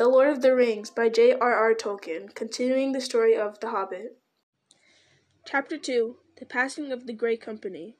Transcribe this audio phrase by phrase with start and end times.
[0.00, 1.74] The Lord of the Rings by J.R.R.
[1.74, 4.16] Tolkien, continuing the story of The Hobbit.
[5.44, 7.98] Chapter 2 The Passing of the Grey Company.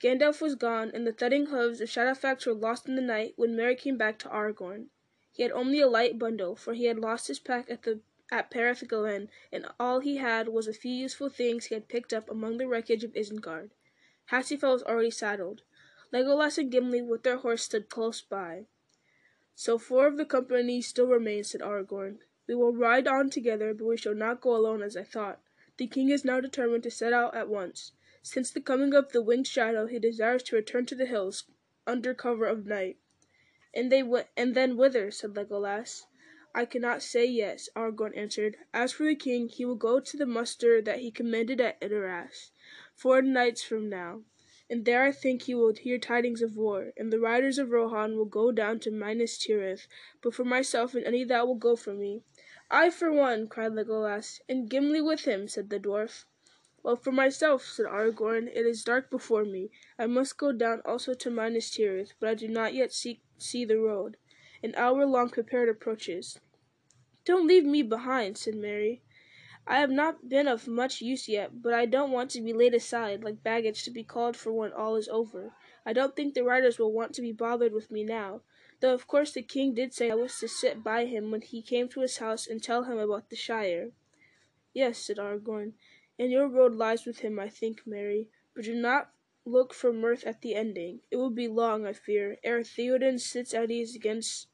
[0.00, 3.56] Gandalf was gone, and the thudding hooves of Shadowfax were lost in the night when
[3.56, 4.90] Merry came back to Aragorn.
[5.32, 7.98] He had only a light bundle, for he had lost his pack at the
[8.30, 12.12] at Parth Galen, and all he had was a few useful things he had picked
[12.12, 13.70] up among the wreckage of Isengard.
[14.30, 15.62] Hasufel was already saddled.
[16.12, 18.66] Legolas and Gimli with their horse stood close by.
[19.60, 22.18] So four of the company still remain, said Aragorn.
[22.46, 25.40] We will ride on together, but we shall not go alone as I thought.
[25.78, 27.90] The king is now determined to set out at once.
[28.22, 31.42] Since the coming of the winged shadow, he desires to return to the hills
[31.88, 32.98] under cover of night.
[33.74, 35.10] And they w- and then whither?
[35.10, 36.04] said Legolas.
[36.54, 38.58] I cannot say yet, Aragorn answered.
[38.72, 42.52] As for the king, he will go to the muster that he commanded at Edoras,
[42.94, 44.22] four nights from now.
[44.70, 48.16] And there I think he will hear tidings of war, and the riders of Rohan
[48.16, 49.86] will go down to Minas Tirith.
[50.20, 52.22] But for myself and any that will go from me.
[52.70, 54.40] I for one, cried Legolas.
[54.46, 56.26] And Gimli with him, said the dwarf.
[56.82, 59.70] Well, for myself, said Aragorn, it is dark before me.
[59.98, 63.64] I must go down also to Minas Tirith, but I do not yet see, see
[63.64, 64.18] the road.
[64.62, 66.38] An hour long prepared approaches.
[67.24, 69.02] Don't leave me behind, said Merry.
[69.70, 72.72] I have not been of much use yet, but I don't want to be laid
[72.72, 75.52] aside like baggage to be called for when all is over.
[75.84, 78.40] I don't think the riders will want to be bothered with me now,
[78.80, 81.60] though of course the king did say I was to sit by him when he
[81.60, 83.92] came to his house and tell him about the Shire.
[84.72, 85.74] Yes, said Aragorn,
[86.18, 89.12] and your road lies with him, I think, Merry, but do not
[89.44, 91.00] look for mirth at the ending.
[91.10, 94.48] It will be long, I fear, ere Theoden sits at ease against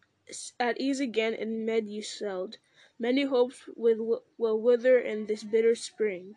[0.58, 2.56] at ease again in Meduseld.
[3.04, 6.36] Many hopes will, wither in this bitter spring.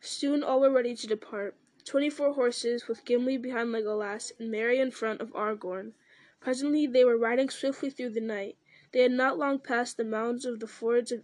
[0.00, 1.56] Soon all were ready to depart.
[1.84, 5.92] Twenty-four horses, with Gimli behind Legolas, and Merry in front of Aragorn.
[6.40, 8.56] Presently they were riding swiftly through the night.
[8.92, 11.18] They had not long passed the mounds of the fords of,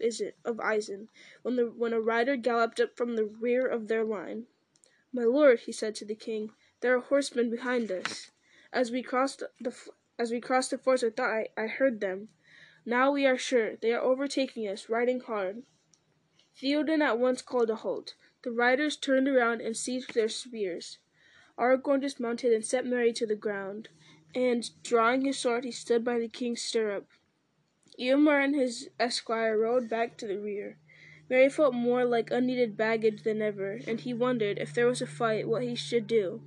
[0.44, 1.08] of Isen,
[1.40, 4.44] when, the, when a rider galloped up from the rear of their line.
[5.10, 6.50] My lord, he said to the king,
[6.82, 8.30] there are horsemen behind us.
[8.74, 9.74] As we crossed the
[10.18, 12.28] as we crossed the fords, I thought I, I heard them.
[12.88, 15.64] Now we are sure they are overtaking us, riding hard.
[16.56, 18.14] Theoden at once called a halt.
[18.44, 20.98] The riders turned around and seized their spears.
[21.58, 23.88] Aragorn dismounted and set Merry to the ground,
[24.36, 27.08] and, drawing his sword, he stood by the king's stirrup.
[27.98, 30.78] Eomer and his esquire rode back to the rear.
[31.28, 35.06] Merry felt more like unneeded baggage than ever, and he wondered, if there was a
[35.06, 36.40] fight, what he should do.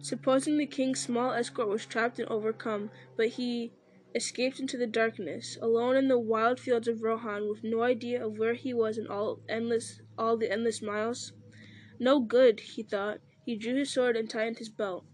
[0.00, 3.72] Supposing the king's small escort was trapped and overcome, but he
[4.14, 8.38] escaped into the darkness, alone in the wild fields of Rohan, with no idea of
[8.38, 11.32] where he was in all endless all the endless miles.
[11.98, 13.20] No good, he thought.
[13.44, 15.04] He drew his sword and tightened his belt.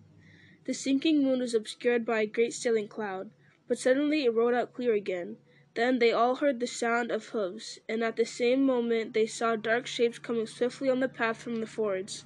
[0.67, 3.31] The sinking moon was obscured by a great sailing cloud,
[3.67, 5.39] but suddenly it rode out clear again.
[5.75, 9.57] Then they all heard the sound of hoofs, and at the same moment they saw
[9.57, 12.25] dark shapes coming swiftly on the path from the fords.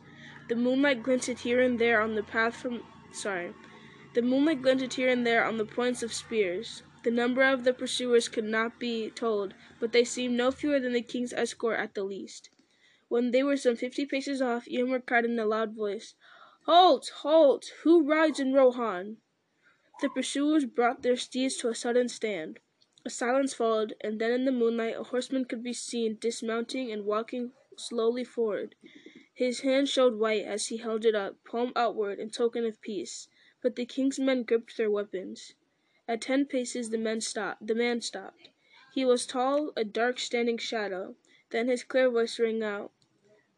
[0.48, 3.52] The moonlight glinted here and there on the path from sorry.
[4.14, 6.84] The moonlight glinted here and there on the points of spears.
[7.02, 10.92] The number of the pursuers could not be told, but they seemed no fewer than
[10.92, 12.48] the king's escort at the least.
[13.08, 16.14] When they were some fifty paces off, Eomer cried in a loud voice,
[16.64, 17.10] Halt!
[17.22, 17.72] Halt!
[17.82, 19.16] Who rides in Rohan?
[20.00, 22.60] The pursuers brought their steeds to a sudden stand.
[23.04, 27.04] A silence followed, and then in the moonlight a horseman could be seen dismounting and
[27.04, 28.76] walking slowly forward.
[29.34, 33.26] His hand showed white as he held it up, palm outward, in token of peace
[33.64, 35.54] but the king's men gripped their weapons.
[36.06, 37.66] At ten paces the men stopped.
[37.66, 38.50] The man stopped.
[38.92, 41.16] He was tall, a dark standing shadow.
[41.48, 42.92] Then his clear voice rang out.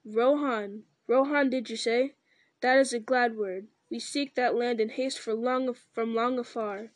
[0.04, 2.14] Rohan, Rohan, did you say?
[2.60, 3.66] That is a glad word.
[3.90, 6.92] We seek that land in haste from long afar.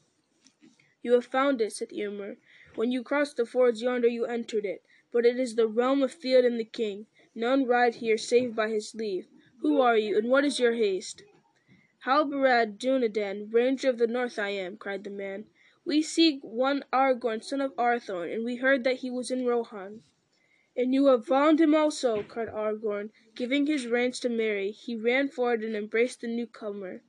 [1.03, 2.37] You have found it, said Eomer.
[2.77, 6.15] When you crossed the fords yonder you entered it, but it is the realm of
[6.15, 7.07] Theoden the king.
[7.35, 9.27] None ride here save by his leave.
[9.63, 11.25] Who are you, and what is your haste?
[12.07, 15.45] Halbarad Dunedain, Ranger of the North I am, cried the man.
[15.85, 20.03] We seek one Aragorn, son of Arathorn, and we heard that he was in Rohan.
[20.75, 23.11] And you have found him also, cried Aragorn.
[23.35, 27.03] Giving his reins to Merry, he ran forward and embraced the newcomer.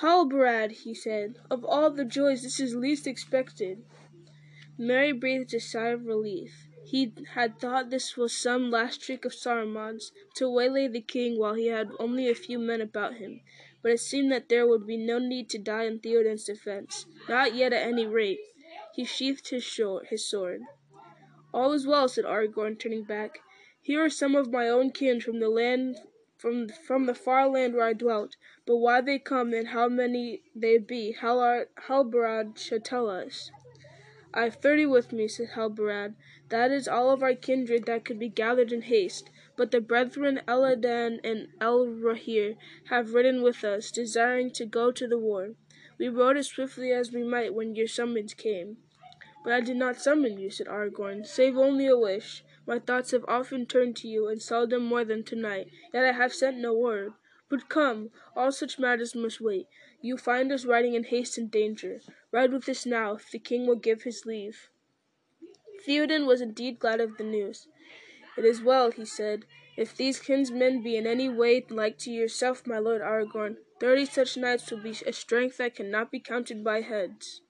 [0.00, 3.84] Halbarad, he said, of all the joys this is least expected.
[4.78, 6.66] Merry breathed a sigh of relief.
[6.82, 11.52] He had thought this was some last trick of Saruman's to waylay the king while
[11.52, 13.42] he had only a few men about him
[13.82, 17.06] but it seemed that there would be no need to die in Theoden's defense.
[17.28, 18.40] Not yet at any rate.
[18.94, 20.62] He sheathed his, sword.
[21.52, 23.40] All is well, said Aragorn, turning back.
[23.80, 25.96] Here are some of my own kin from the land
[26.36, 30.42] from from the far land where I dwelt, but why they come and how many
[30.54, 33.50] they be, Halbarad shall tell us.
[34.32, 36.14] I have thirty with me, said Halbarad.
[36.48, 39.30] That is all of our kindred that could be gathered in haste.
[39.58, 42.56] But the brethren Elladan and Elrohir
[42.90, 45.56] have ridden with us, desiring to go to the war.
[45.98, 48.76] We rode as swiftly as we might when your summons came.
[49.42, 52.44] But I did not summon you, said Aragorn, save only a wish.
[52.66, 56.32] My thoughts have often turned to you, and seldom more than tonight, yet I have
[56.32, 57.14] sent no word.
[57.48, 59.66] But come, all such matters must wait.
[60.00, 62.00] You find us riding in haste and danger.
[62.30, 64.70] Ride with us now, if the king will give his leave.
[65.84, 67.66] Theoden was indeed glad of the news.
[68.38, 69.46] It is well, he said.
[69.76, 74.36] If these kinsmen be in any way like to yourself, my lord Aragorn, thirty such
[74.36, 77.42] knights will be a strength that cannot be counted by heads.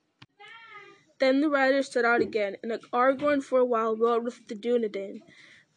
[1.18, 5.20] Then the riders set out again, and Aragorn for a while rode with the Dunedain.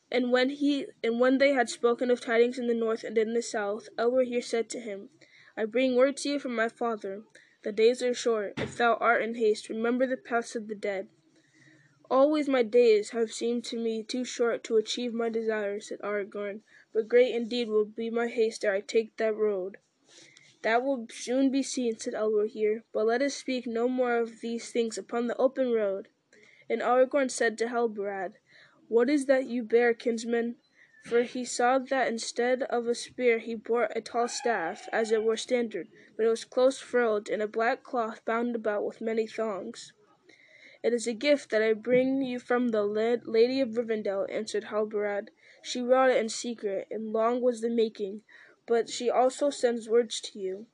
[0.10, 3.34] And when he and when they had spoken of tidings in the north and in
[3.34, 5.10] the south, Elrohir said to him,
[5.58, 7.24] I bring word to you from my father.
[7.64, 8.54] The days are short.
[8.58, 11.10] If thou art in haste, remember the paths of the dead.
[12.12, 16.60] Always my days have seemed to me too short to achieve my desires, said Aragorn,
[16.92, 19.78] but great indeed will be my haste ere I take that road.
[20.62, 24.74] That will soon be seen, said Elrohir, but let us speak no more of these
[24.74, 26.10] things upon the open road.
[26.70, 28.34] And Aragorn said to Halbarad,
[28.90, 30.58] What is that you bear, kinsman?
[31.06, 35.24] For he saw that instead of a spear he bore a tall staff, as it
[35.24, 35.88] were standard,
[36.18, 39.94] but it was close furled, in a black cloth bound about with many thongs.
[40.84, 45.30] It is a gift that I bring you from the Lady of Rivendell, answered Halbarad.
[45.62, 48.24] She wrought it in secret, and long was the making,
[48.66, 50.66] but she also sends words to you.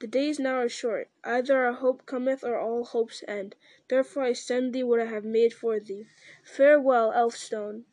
[0.00, 1.08] The days now are short.
[1.24, 3.56] Either our hope cometh, or all hopes end.
[3.88, 6.06] Therefore I send thee what I have made for thee.
[6.44, 7.84] Farewell, Elfstone.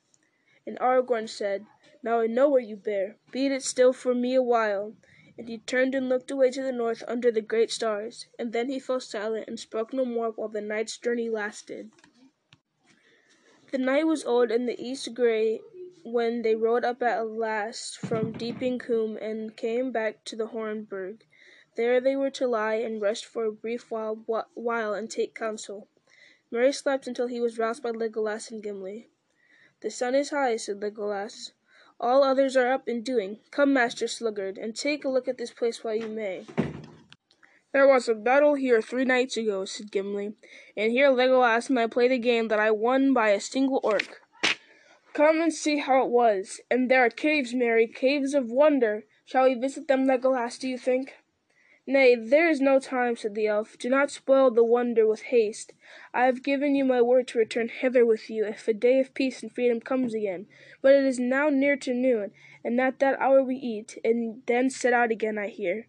[0.68, 1.66] And Aragorn said,
[2.04, 3.16] Now I know what you bear.
[3.32, 4.96] Beat it still for me a while.
[5.38, 8.70] And he turned and looked away to the north under the great stars, and then
[8.70, 11.92] he fell silent and spoke no more while the night's journey lasted.
[13.72, 15.60] The night was old and the east grey
[16.04, 21.24] when they rode up at last from Deeping Combe and came back to the Hornburg.
[21.76, 24.16] There they were to lie and rest for a brief while,
[24.54, 25.90] while and take counsel.
[26.52, 29.10] Merry slept until he was roused by Legolas and Gimli.
[29.82, 31.52] The sun is high, said Legolas.
[32.00, 33.40] All others are up and doing.
[33.52, 36.46] Come, Master Sluggard, and take a look at this place while you may.
[37.72, 40.34] There was a battle here three nights ago, said Gimli,
[40.78, 44.22] and here Legolas and I played a game that I won by a single orc.
[45.14, 46.60] Come and see how it was.
[46.70, 49.06] And there are caves, Merry, caves of wonder.
[49.26, 51.14] Shall we visit them, Legolas, do you think?
[51.88, 53.78] Nay, there is no time, said the elf.
[53.78, 55.72] Do not spoil the wonder with haste.
[56.16, 59.14] I have given you my word to return hither with you if a day of
[59.14, 60.48] peace and freedom comes again.
[60.82, 62.32] But it is now near to noon,
[62.64, 65.88] and at that hour we eat, and then set out again, I hear.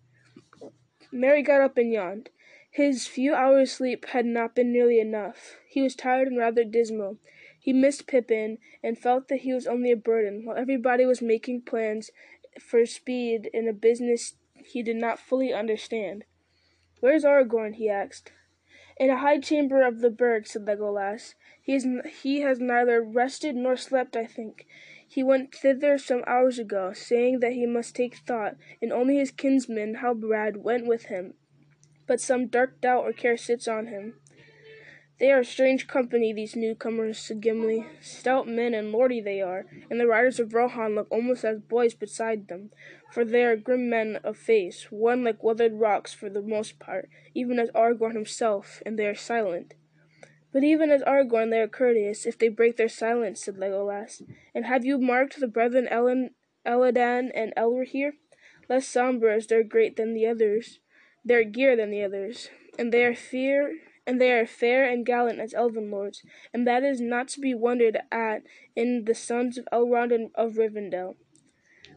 [1.10, 2.28] Merry got up and yawned.
[2.70, 5.56] His few hours' sleep had not been nearly enough.
[5.66, 7.16] He was tired and rather dismal.
[7.58, 11.62] He missed Pippin, and felt that he was only a burden, while everybody was making
[11.62, 12.10] plans
[12.60, 14.34] for speed in a business
[14.66, 16.24] he did not fully understand.
[17.00, 18.32] "Where's Aragorn?" he asked.
[18.98, 21.34] "In a high chamber of the burg," said Legolas.
[21.62, 24.66] "He, has neither rested nor slept, I think.
[25.08, 29.30] He went thither some hours ago, saying that he must take thought, and only his
[29.30, 31.34] kinsman Halbarad went with him.
[32.06, 34.20] But some dark doubt or care sits on him.
[35.18, 37.86] They are strange company, these newcomers, said Gimli.
[38.00, 41.94] Stout men and lordly they are, and the riders of Rohan look almost as boys
[41.94, 42.70] beside them,
[43.16, 47.08] for they are grim men of face, one like weathered rocks for the most part,
[47.32, 49.72] even as Aragorn himself, and they are silent.
[50.52, 54.20] But even as Aragorn they are courteous, if they break their silence, said Legolas.
[54.54, 56.34] And have you marked the brethren Ellen,
[56.66, 58.10] Elladan and Elrohir?
[58.68, 60.80] Less sombre as their great than the others,
[61.24, 65.40] their gear than the others, and they are fear and they are fair and gallant
[65.40, 68.42] as elven lords, and that is not to be wondered at
[68.76, 71.16] in the sons of Elrond and of Rivendell.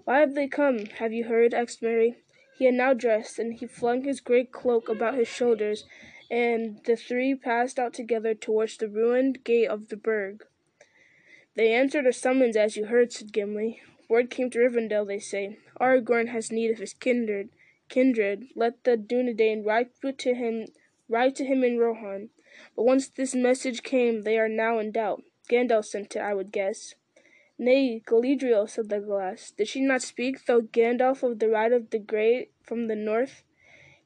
[0.10, 1.54] Why have they come, have you heard?
[1.54, 2.16] asked Merry.
[2.58, 5.86] He had now dressed, and he flung his great cloak about his shoulders,
[6.32, 10.48] and the three passed out together towards the ruined gate of the burg.
[11.54, 13.84] They answered a summons as you heard, said Gimli.
[14.10, 15.60] Word came to Rivendell, they say.
[15.80, 17.50] Aragorn has need of his kindred.
[17.88, 20.66] Kindred, let the Dunedain ride to him
[21.08, 22.30] Write to him in Rohan.
[22.76, 25.22] But once this message came, they are now in doubt.
[25.48, 26.96] Gandalf sent it, I would guess.
[27.62, 29.54] Nay, Galadriel, said Legolas.
[29.54, 33.44] Did she not speak, though Gandalf of the Ride of the Grey from the north?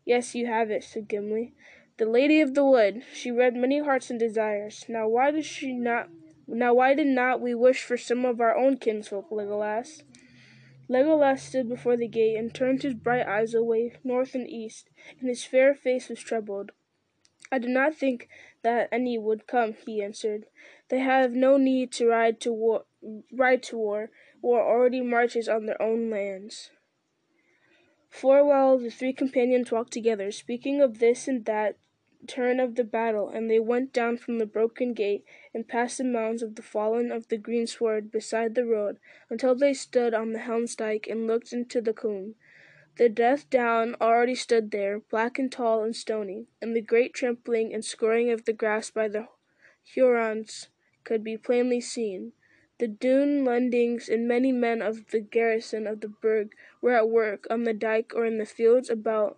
[0.06, 1.54] Yes, you have it, said Gimli.
[1.98, 3.04] The Lady of the Wood.
[3.14, 4.86] She read many hearts and desires.
[4.90, 6.10] Now why does she not
[6.48, 10.02] now why did not we wish for some of our own kinsfolk, Legolas?
[10.90, 15.30] Legolas stood before the gate and turned his bright eyes away north and east, and
[15.30, 16.72] his fair face was troubled.
[17.52, 18.28] I do not think
[18.64, 20.48] that any would come, he answered.
[20.94, 22.86] They have no need to ride to war,
[23.32, 24.12] ride to war.
[24.44, 26.70] War already marches on their own lands.
[28.12, 31.78] For a while the three companions walked together, speaking of this and that
[32.28, 36.04] turn of the battle, and they went down from the broken gate and past the
[36.04, 39.00] mounds of the fallen of the greensward beside the road,
[39.32, 42.36] until they stood on the Helmsdyke and looked into the combe.
[42.98, 47.74] The Death Down already stood there, black and tall and stony, and the great trampling
[47.74, 49.28] and scoring of the grass by the
[49.96, 50.68] Huorns
[51.04, 52.34] could be plainly seen.
[52.80, 57.64] The Dunlendings and many men of the garrison of the Burg were at work on
[57.64, 59.38] the dike or in the fields about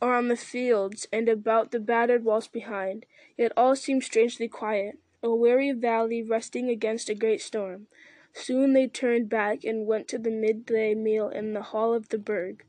[0.00, 3.06] or on the fields and about the battered walls behind.
[3.36, 7.86] Yet all seemed strangely quiet, a weary valley resting against a great storm.
[8.32, 12.18] Soon they turned back and went to the midday meal in the hall of the
[12.18, 12.64] Burg.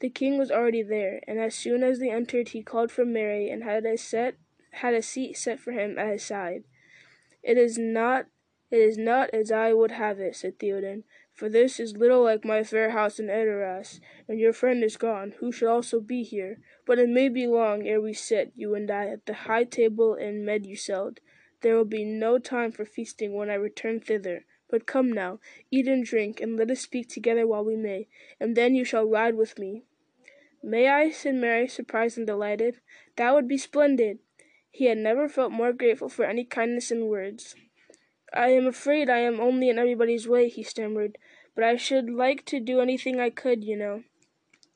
[0.00, 3.48] The king was already there, and as soon as they entered he called for Merry
[3.48, 4.34] and had a set
[4.78, 6.64] had a seat set for him at his side.
[7.44, 8.26] It is not
[8.70, 12.44] it is not as I would have it, said Theoden, for this is little like
[12.44, 16.58] my fair house in Edoras, and your friend is gone, who should also be here.
[16.86, 20.14] But it may be long ere we sit, you and I, at the high table
[20.14, 21.18] in Meduseld.
[21.60, 24.44] There will be no time for feasting when I return thither.
[24.68, 25.38] But come now,
[25.70, 28.08] eat and drink, and let us speak together while we may,
[28.40, 29.84] and then you shall ride with me.
[30.62, 31.10] May I?
[31.10, 32.80] said Merry, surprised and delighted.
[33.16, 34.18] That would be splendid.
[34.76, 37.54] He had never felt more grateful for any kindness in words.
[38.32, 41.16] I am afraid I am only in everybody's way, he stammered,
[41.54, 44.02] but I should like to do anything I could, you know.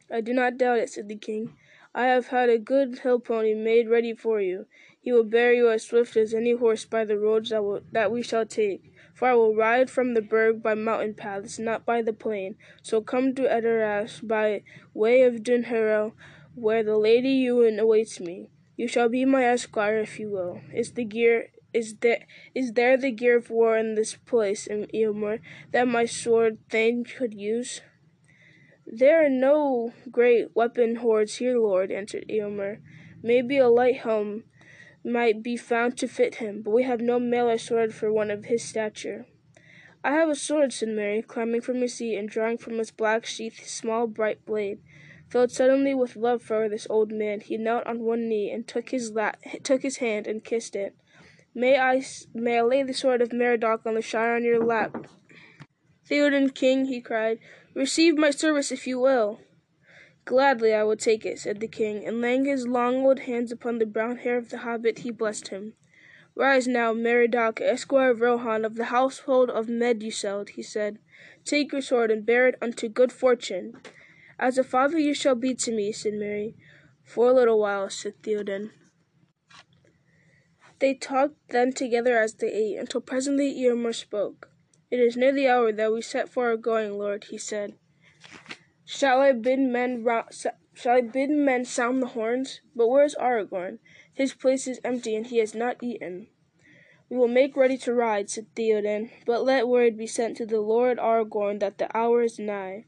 [0.09, 1.57] I do not doubt it, said the king.
[1.97, 4.67] I have had a good hill pony made ready for you.
[5.01, 8.13] He will bear you as swift as any horse by the roads that, will, that
[8.13, 8.93] we shall take.
[9.15, 12.55] For I will ride from the burg by mountain paths, not by the plain.
[12.83, 14.63] So come to Edoras by
[14.95, 16.13] way of Dunharrow,
[16.55, 18.51] where the Lady Eowyn awaits me.
[18.79, 20.61] You shall be my esquire if you will.
[20.73, 24.87] Is the gear is there is there the gear of war in this place, in
[24.95, 25.41] Eomer,
[25.73, 27.81] that my sword Thane could use?
[28.87, 32.79] There are no great weapon hoards here, lord, answered Eomer.
[33.21, 34.45] Maybe a light helm
[35.05, 38.31] might be found to fit him, but we have no mail or sword for one
[38.31, 39.27] of his stature.
[40.05, 43.27] I have a sword, said Merry, climbing from his seat and drawing from its black
[43.27, 44.79] sheath his small bright blade.
[45.29, 48.91] Filled suddenly with love for this old man, he knelt on one knee and took
[48.91, 49.33] his la-
[49.63, 50.95] took his hand and kissed it.
[51.55, 55.07] May I may I lay the sword of Meriadoc on the shire on your lap?
[56.09, 57.39] Theoden King, he cried,
[57.75, 59.41] receive my service if you will.
[60.25, 63.79] Gladly I will take it, said the king, and laying his long old hands upon
[63.79, 65.75] the brown hair of the hobbit, he blessed him.
[66.35, 70.99] Rise now, Meriadoc, Esquire of Rohan of the household of Meduseld, he said.
[71.45, 73.75] Take your sword and bear it unto good fortune.
[74.39, 76.55] As a father you shall be to me, said Merry.
[77.03, 78.71] For a little while, said Theoden.
[80.79, 84.51] They talked then together as they ate, until presently Eomer spoke.
[84.91, 87.75] It is near the hour that we set for our going, lord, he said.
[88.85, 92.61] Shall I bid men shall I bid men sound the horns?
[92.77, 93.81] But where is Aragorn?
[94.15, 96.29] His place is empty, and he has not eaten.
[97.11, 100.61] We will make ready to ride, said Theoden, but let word be sent to the
[100.61, 102.87] Lord Aragorn that the hour is nigh.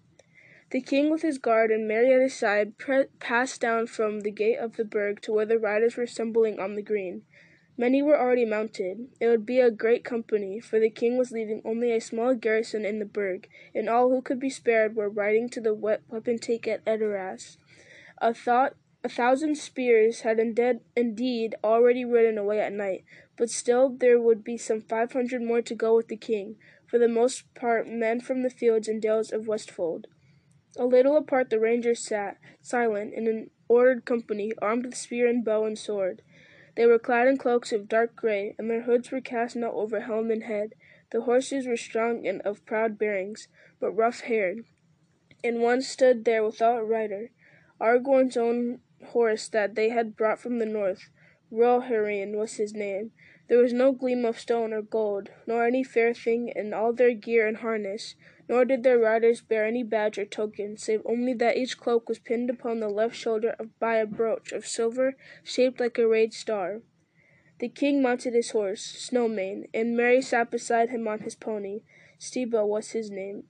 [0.71, 2.75] The king with his guard and Mary at his side
[3.19, 6.77] passed down from the gate of the burg to where the riders were assembling on
[6.77, 7.23] the green.
[7.77, 9.09] Many were already mounted.
[9.19, 12.85] It would be a great company, for the king was leaving only a small garrison
[12.85, 16.69] in the burg, and all who could be spared were riding to the weapon wapentake
[16.69, 17.57] at Edoras.
[18.19, 23.03] A thought a thousand spears had indeed already ridden away at night,
[23.37, 26.99] but still there would be some five hundred more to go with the king, for
[26.99, 30.07] the most part men from the fields and dales of Westfold.
[30.77, 35.45] A little apart the rangers sat, silent, in an ordered company, armed with spear and
[35.45, 36.23] bow and sword.
[36.77, 40.01] They were clad in cloaks of dark gray, and their hoods were cast now over
[40.01, 40.75] helm and head.
[41.11, 43.49] The horses were strong and of proud bearings,
[43.81, 44.65] but rough haired,
[45.43, 47.31] and one stood there without rider.
[47.81, 51.09] Aragorn's own horse that they had brought from the north.
[51.51, 53.11] Roheryn was his name.
[53.51, 57.13] There was no gleam of stone or gold, nor any fair thing in all their
[57.13, 58.15] gear and harness,
[58.49, 62.21] nor did their riders bear any badge or token, save only that each cloak was
[62.21, 66.83] pinned upon the left shoulder by a brooch of silver shaped like a rayed star.
[67.59, 71.81] The king mounted his horse, Snowmane, and Merry sat beside him on his pony.
[72.21, 73.49] Stybba was his name.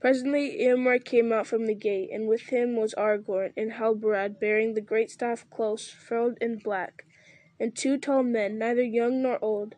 [0.00, 4.72] Presently Eomer came out from the gate, and with him was Aragorn and Halbarad bearing
[4.72, 7.04] the great staff close, furled in black,
[7.62, 9.76] and two tall men, neither young nor old.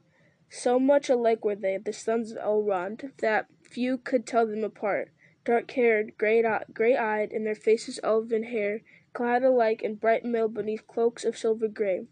[0.49, 5.11] So much alike were they, the sons of Elrond, that Few could tell them apart.
[5.45, 8.81] Dark haired, grey eyed, and their faces elven hair,
[9.13, 12.07] clad alike in bright mail beneath cloaks of silver grey.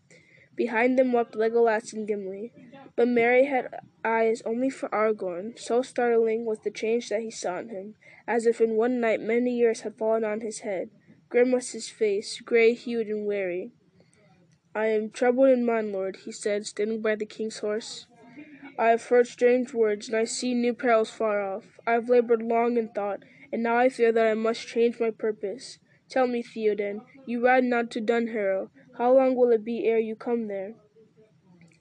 [0.55, 2.53] Behind them walked Legolas and Gimli.
[2.95, 3.71] But Merry had
[4.05, 5.59] eyes only for Aragorn.
[5.59, 7.95] So startling was the change that he saw in him,
[8.27, 10.91] as if in one night many years had fallen on his head.
[11.31, 13.73] Grim was his face, grey hued and weary.
[14.75, 18.07] I am troubled in mind, lord, he said, standing by the king's horse.
[18.79, 21.79] I have heard strange words, and I see new perils far off.
[21.87, 25.11] I have labored long in thought, and now I fear that I must change my
[25.11, 25.79] purpose.
[26.09, 28.71] Tell me, Theoden, you ride not to Dunharrow.
[28.97, 30.75] How long will it be ere you come there?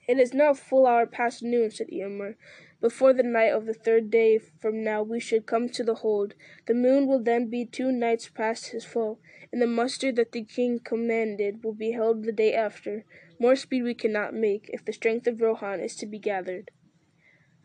[0.07, 2.35] It is now full hour past noon, said Eomer.
[2.81, 6.33] Before the night of the third day from now we should come to the hold.
[6.65, 9.19] The moon will then be two nights past his full,
[9.51, 13.05] and the muster that the king commanded will be held the day after.
[13.39, 16.71] More speed we cannot make, if the strength of Rohan is to be gathered.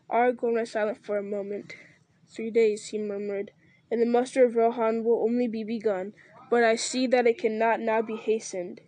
[0.07, 1.73] Aragorn was silent for a moment.
[2.27, 3.51] Three days, he murmured,
[3.89, 6.13] and the muster of Rohan will only be begun,
[6.51, 8.81] but I see that it cannot now be hastened.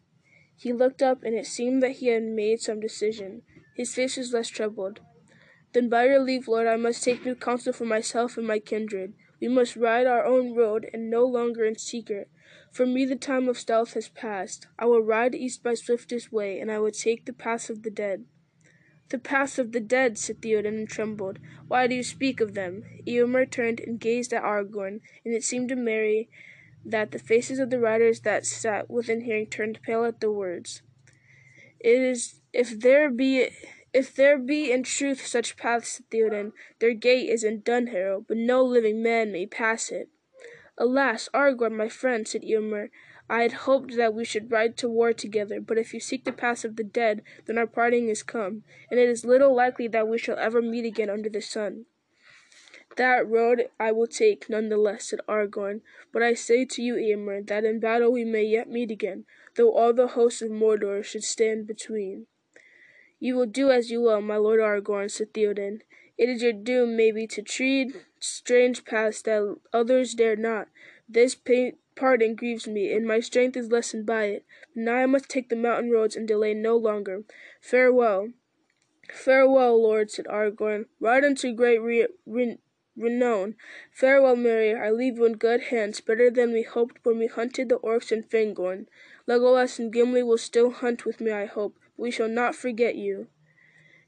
[0.55, 3.41] He looked up, and it seemed that he had made some decision.
[3.75, 4.99] His face was less troubled.
[5.73, 9.13] Then by your leave, Lord, I must take new counsel for myself and my kindred.
[9.39, 12.29] We must ride our own road, and no longer in secret.
[12.71, 14.67] For me the time of stealth has passed.
[14.77, 17.91] I will ride east by swiftest way, and I will take the paths of the
[17.91, 18.25] dead.
[19.09, 21.39] The paths of the dead, said Theoden, and trembled.
[21.67, 22.83] Why do you speak of them?
[23.07, 26.29] Eomer turned and gazed at Aragorn, and it seemed to Merry
[26.85, 30.81] that the faces of the riders that sat within hearing turned pale at the words.
[31.79, 33.49] It is if there be
[33.93, 38.37] if there be in truth such paths, said Theoden, their gate is in Dunharrow, but
[38.37, 40.09] no living man may pass it.
[40.77, 42.89] Alas, Aragorn, my friend, said Eomer,
[43.29, 46.31] I had hoped that we should ride to war together, but if you seek the
[46.31, 50.07] paths of the dead, then our parting is come, and it is little likely that
[50.07, 51.85] we shall ever meet again under the sun.
[52.95, 55.81] That road I will take none the less, said Aragorn,
[56.11, 59.73] but I say to you, Eomer, that in battle we may yet meet again, though
[59.73, 62.25] all the hosts of Mordor should stand between.
[63.19, 65.81] You will do as you will, my lord Aragorn, said Theoden.
[66.17, 70.67] It is your doom, maybe, to tread strange paths that others dare not.
[71.07, 71.35] This
[71.95, 74.45] parting grieves me, and my strength is lessened by it.
[74.75, 77.23] Now I must take the mountain roads and delay no longer.
[77.61, 78.29] Farewell.
[79.11, 80.85] Farewell, lord, said Aragorn.
[80.99, 82.59] Ride unto great re- re-
[82.95, 83.55] renown.
[83.91, 87.69] Farewell, Merry, I leave you in good hands, better than we hoped when we hunted
[87.69, 88.87] the orcs in Fangorn.
[89.27, 93.27] Legolas and Gimli will still hunt with me, I hope, we shall not forget you.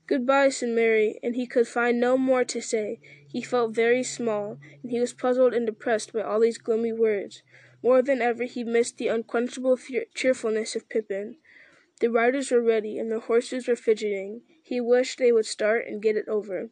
[0.08, 3.00] Goodbye, said Merry, and he could find no more to say.
[3.28, 7.44] He felt very small, and he was puzzled and depressed by all these gloomy words.
[7.84, 9.78] More than ever he missed the unquenchable
[10.14, 11.38] cheerfulness of Pippin.
[12.00, 14.42] The riders were ready, and the horses were fidgeting.
[14.64, 16.70] He wished they would start and get it over.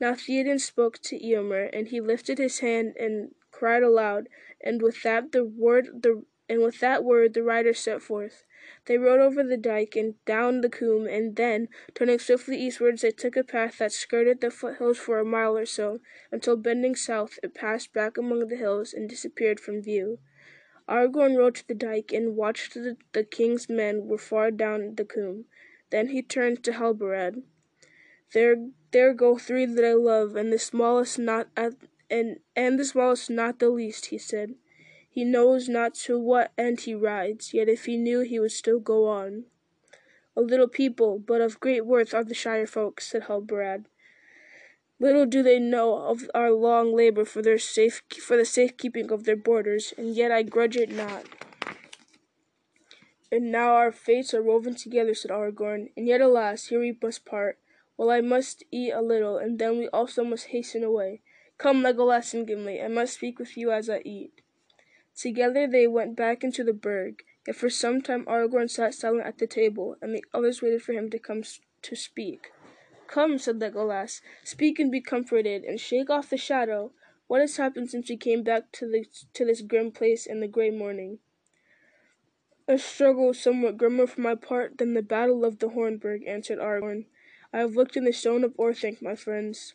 [0.00, 4.28] Now Theoden spoke to Eomer, and he lifted his hand and cried aloud,
[4.60, 8.44] and with that the word the and with that word the riders set forth.
[8.86, 13.10] They rode over the dike and down the coombe, and then, turning swiftly eastwards, they
[13.10, 17.38] took a path that skirted the foothills for a mile or so, until bending south,
[17.42, 20.18] it passed back among the hills and disappeared from view.
[20.88, 25.04] Aragorn rode to the dike and watched the, the king's men were far down the
[25.04, 25.46] coombe.
[25.90, 27.42] Then he turned to Halbarad.
[28.32, 31.74] There, there go three that I love, and the smallest not at,
[32.10, 34.54] and and the smallest not the least, he said.
[35.16, 38.78] He knows not to what end he rides, yet if he knew he would still
[38.78, 39.44] go on.
[40.36, 43.86] A little people, but of great worth are the Shire folk, said Halbarad.
[45.00, 49.10] Little do they know of our long labor for their safe for the safe keeping
[49.10, 51.24] of their borders, and yet I grudge it not.
[53.32, 57.24] And now our fates are woven together, said Aragorn, and yet alas, here we must
[57.24, 57.58] part.
[57.96, 61.22] Well, I must eat a little, and then we also must hasten away.
[61.56, 64.42] Come, Legolas and Gimli, I must speak with you as I eat.
[65.16, 69.38] Together they went back into the burg, yet for some time Aragorn sat silent at
[69.38, 71.42] the table, and the others waited for him to come
[71.80, 72.52] to speak.
[73.06, 76.92] Come, said Legolas, speak and be comforted, and shake off the shadow.
[77.28, 80.48] What has happened since we came back to, the, to this grim place in the
[80.48, 81.18] grey morning?
[82.68, 87.06] A struggle somewhat grimmer for my part than the battle of the Hornburg, answered Aragorn.
[87.52, 89.74] I have looked in the stone of Orthanc, my friends.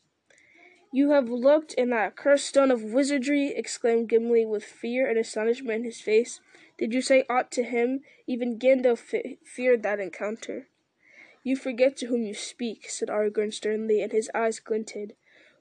[0.93, 5.77] You have looked in that cursed stone of wizardry, exclaimed Gimli with fear and astonishment
[5.77, 6.41] in his face.
[6.77, 8.01] Did you say aught to him?
[8.27, 8.99] Even Gandalf
[9.45, 10.67] feared that encounter.
[11.43, 15.15] You forget to whom you speak, said Aragorn sternly, and his eyes glinted.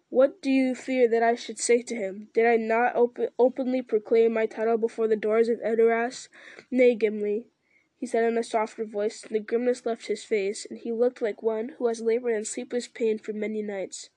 [0.08, 2.30] What do you fear that I should say to him?
[2.34, 6.28] Did I not op- openly proclaim my title before the doors of Edoras?
[6.72, 7.46] Nay, Gimli,
[7.96, 11.22] he said in a softer voice, and the grimness left his face, and he looked
[11.22, 14.10] like one who has labored in sleepless pain for many nights.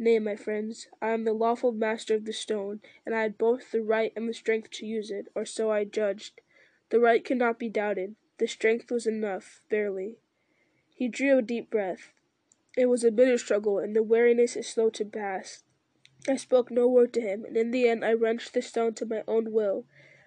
[0.00, 3.72] Nay, my friends, I am the lawful master of the stone, and I had both
[3.72, 6.40] the right and the strength to use it, or so I judged.
[6.90, 8.14] The right cannot be doubted.
[8.38, 10.18] The strength was enough, verily.
[10.94, 12.12] He drew a deep breath.
[12.76, 15.64] It was a bitter struggle, and the weariness is slow to pass.
[16.28, 19.06] I spoke no word to him, and in the end I wrenched the stone to
[19.06, 19.84] my own will.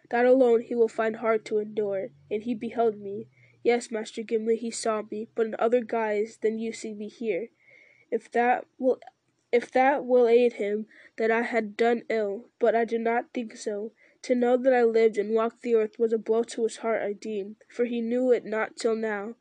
[0.10, 2.10] That alone he will find hard to endure.
[2.29, 3.27] And he beheld me.
[3.63, 7.49] Yes, Master Gimli, he saw me, but in other guise than you see me here.
[8.10, 8.99] If that will
[9.51, 10.85] if that will aid him,
[11.17, 13.91] then I had done ill, but I do not think so.
[14.23, 17.01] To know that I lived and walked the earth was a blow to his heart,
[17.01, 19.35] I deem, for he knew it not till now.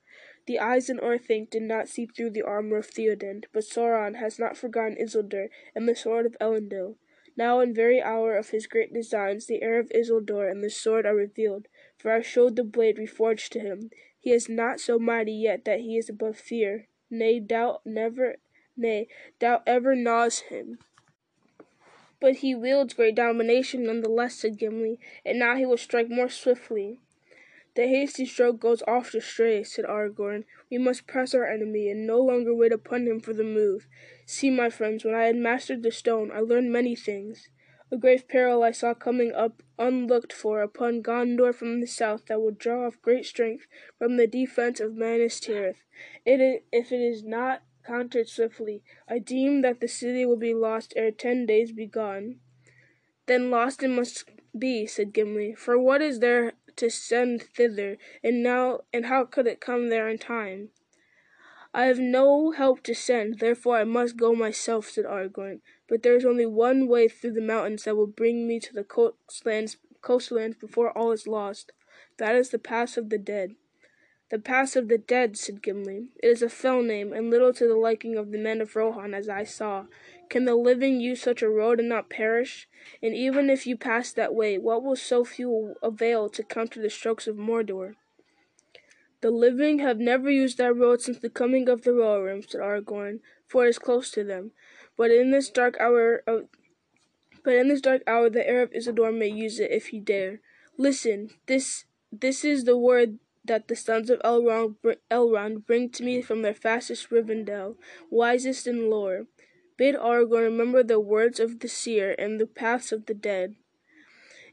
[0.47, 4.39] The eyes in Orthanc did not see through the armor of Theoden, but Sauron has
[4.39, 6.97] not forgotten Isildur and the sword of Elendil.
[7.37, 11.07] Now in very hour of his great designs the heir of Isildur and the sword
[11.07, 11.69] are revealed,
[11.99, 13.91] for I showed the blade reforged to him.
[14.19, 16.89] He is not so mighty yet that he is above fear.
[17.11, 18.37] Nay, doubt never
[18.81, 19.07] nay,
[19.39, 20.79] doubt ever gnaws him.
[22.21, 26.11] But he wields great domination none the less, said Gimli, and now he will strike
[26.11, 26.99] more swiftly.
[27.77, 30.45] The hasty stroke goes oft astray, said Aragorn.
[30.71, 33.87] We must press our enemy, and no longer wait upon him for the move.
[34.27, 37.49] See, my friends, when I had mastered the stone, I learned many things.
[37.93, 42.41] A grave peril I saw coming up unlooked for upon Gondor from the south that
[42.41, 43.67] will draw off great strength
[43.99, 45.83] from the defence of Minas Tirith.
[46.25, 50.93] It, if it is not countered swiftly, I deem that the city will be lost
[50.97, 52.41] ere ten days be gone.
[53.27, 54.25] Then lost it must
[54.59, 59.47] be, said Gimli, for what is there to send thither, and now and how could
[59.47, 60.71] it come there in time?
[61.73, 65.61] I have no help to send, therefore I must go myself, said Aragorn.
[65.89, 68.83] But there is only one way through the mountains that will bring me to the
[68.83, 71.73] coastlands, coastlands before all is lost.
[72.19, 73.55] That is the Pass of the Dead.
[74.31, 76.07] The Pass of the Dead, said Gimli.
[76.23, 79.13] It is a fell name, and little to the liking of the men of Rohan,
[79.13, 79.87] as I saw.
[80.29, 82.69] Can the living use such a road and not perish?
[83.03, 86.91] And even if you pass that way, what will so few avail to counter the
[86.91, 87.97] strokes of Mordor?
[89.21, 93.19] The living have never used that road since the coming of the Rohirrim, said Aragorn,
[93.49, 94.53] for it is close to them.
[94.97, 96.49] But in this dark hour of
[97.43, 100.41] but in this dark hour the heir of Isildur may use it if he dare.
[100.77, 103.19] Listen, this this is the word
[103.51, 107.75] that the sons of Elrond, bring to me from their fastest Rivendell,
[108.09, 109.27] wisest in lore.
[109.77, 113.57] Bid Aragorn remember the words of the seer and the paths of the dead.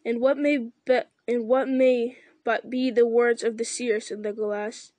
[0.03, 4.23] And what may be, and what may but be the words of the seer, said
[4.23, 4.93] Legolas.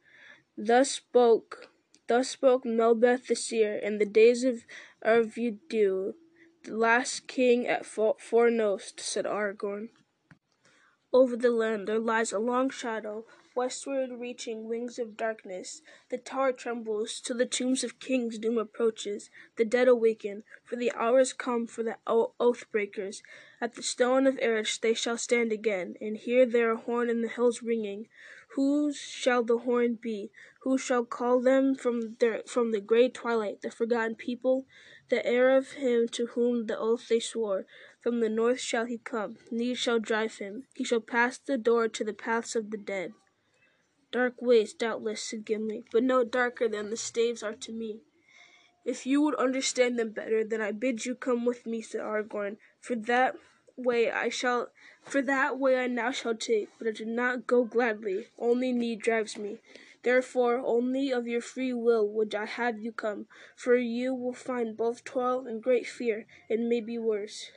[0.56, 1.68] Thus spoke
[2.06, 4.64] thus spoke Malbeth the seer in the days of
[5.04, 6.14] Arvedui,
[6.62, 9.88] the last king at Fornost, said Aragorn.
[11.12, 13.24] Over the land there lies a long shadow,
[13.58, 15.82] westward reaching wings of darkness.
[16.10, 19.30] The tower trembles till the tombs of kings doom approaches.
[19.56, 23.20] The dead awaken, for the hour is come for the oath breakers.
[23.60, 27.28] At the stone of Erech they shall stand again, and hear their horn in the
[27.28, 28.06] hills ringing.
[28.54, 30.30] Whose shall the horn be?
[30.62, 34.66] Who shall call them from their from the grey twilight, the forgotten people?
[35.08, 37.66] The heir of him to whom the oath they swore.
[38.00, 40.68] From the north shall he come, need shall drive him.
[40.76, 43.14] He shall pass the door to the paths of the dead.
[44.10, 48.00] Dark ways, doubtless, said Gimli, but no darker than the staves are to me.
[48.84, 52.56] If you would understand them better, then I bid you come with me, said Aragorn,
[52.80, 53.36] for that
[53.76, 54.70] way I shall
[55.02, 59.00] for that way I now shall take, but I do not go gladly, only need
[59.00, 59.58] drives me.
[60.02, 64.76] Therefore only of your free will would I have you come, for you will find
[64.76, 67.50] both toil and great fear, and maybe worse.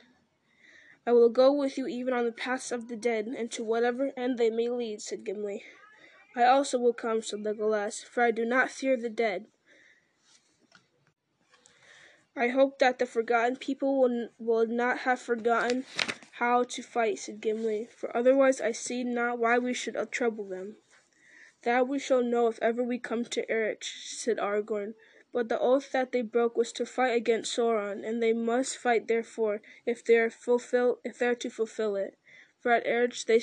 [1.06, 4.12] I will go with you even on the paths of the dead, and to whatever
[4.16, 5.62] end they may lead, said Gimli.
[6.34, 9.46] I also will come, said Legolas, for I do not fear the dead.
[12.34, 15.84] I hope that the forgotten people will, not have forgotten
[16.32, 20.76] how to fight, said Gimli, for otherwise I see not why we should trouble them.
[21.64, 24.94] That we shall know if ever we come to Erech, said Aragorn.
[25.32, 29.08] But the oath that they broke was to fight against Sauron, and they must fight
[29.08, 32.18] therefore, if they are to fulfill it.
[32.58, 33.40] For at Erech they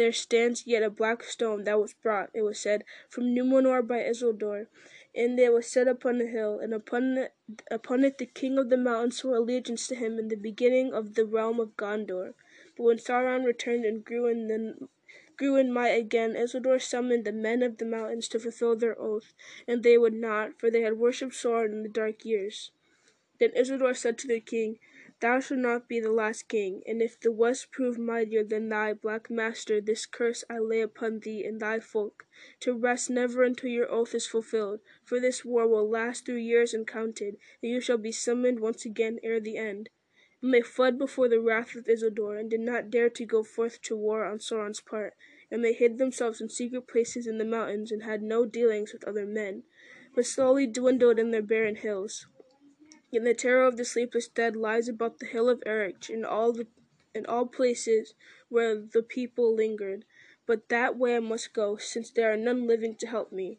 [0.00, 3.98] there stands yet a black stone that was brought, it was said, from Numenor by
[3.98, 4.66] Isildur,
[5.14, 7.34] and it was set upon a hill, and upon it,
[7.70, 11.16] upon it the king of the mountains swore allegiance to him in the beginning of
[11.16, 12.32] the realm of Gondor.
[12.78, 14.88] But when Sauron returned and grew in the
[15.36, 19.34] grew in might again, Isildur summoned the men of the mountains to fulfill their oath,
[19.68, 22.70] and they would not, for they had worshipped Sauron in the dark years.
[23.38, 24.78] Then Isildur said to the king,
[25.20, 28.94] Thou shalt not be the last king, and if the West prove mightier than thy
[28.94, 32.24] black master, this curse I lay upon thee and thy folk,
[32.60, 36.72] to rest never until your oath is fulfilled, for this war will last through years
[36.72, 39.90] uncounted, and you shall be summoned once again ere the end.
[40.40, 43.82] And they fled before the wrath of Isildur, and did not dare to go forth
[43.82, 45.12] to war on Sauron's part,
[45.50, 49.04] and they hid themselves in secret places in the mountains, and had no dealings with
[49.04, 49.64] other men.
[50.14, 52.26] but slowly dwindled in their barren hills.
[53.10, 56.52] Yet the terror of the sleepless dead lies about the hill of Erech in all
[56.52, 56.68] the
[57.12, 58.14] in all places
[58.48, 60.04] where the people lingered.
[60.46, 63.58] But that way I must go, since there are none living to help me.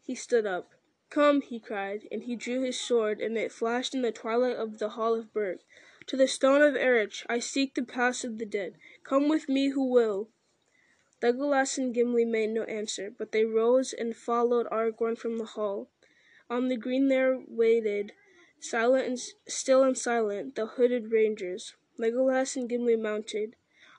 [0.00, 0.70] He stood up.
[1.10, 4.78] Come, he cried, and he drew his sword, and it flashed in the twilight of
[4.78, 5.58] the hall of Burg.
[6.06, 8.74] To the stone of Erech I seek the pass of the dead.
[9.02, 10.28] Come with me who will.
[11.20, 15.88] Legolas and Gimli made no answer, but they rose and followed Aragorn from the hall.
[16.50, 18.12] On the green there waited
[18.66, 21.74] Silent and still and silent, the hooded rangers.
[21.98, 23.56] Legolas and Gimli mounted.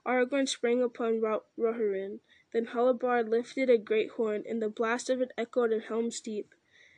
[0.07, 2.19] Aragorn sprang upon Roheryn.
[2.51, 6.55] Then Halbarad lifted a great horn, and the blast of it echoed in Helm's Deep.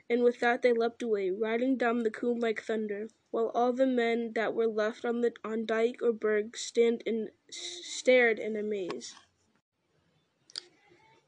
[0.09, 3.85] And with that they leapt away, riding down the Coombe like thunder, while all the
[3.85, 9.13] men that were left on the on dike or burg stand in, stared in amaze.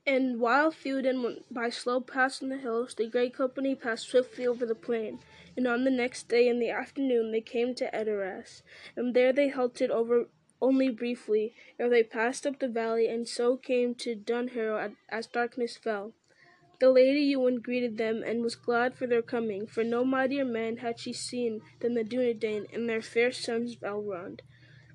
[0.07, 4.65] And while went by slow paths in the hills, the great company passed swiftly over
[4.65, 5.19] the plain.
[5.59, 8.61] And on the next day in the afternoon they came to Edoras,
[8.95, 10.29] and there they halted over
[10.61, 15.75] only briefly, ere they passed up the valley, and so came to Dunharrow as darkness
[15.75, 16.13] fell.
[16.79, 20.77] The Lady Eowyn greeted them, and was glad for their coming, for no mightier man
[20.77, 24.39] had she seen than the Dunedain and their fair sons of Elrond.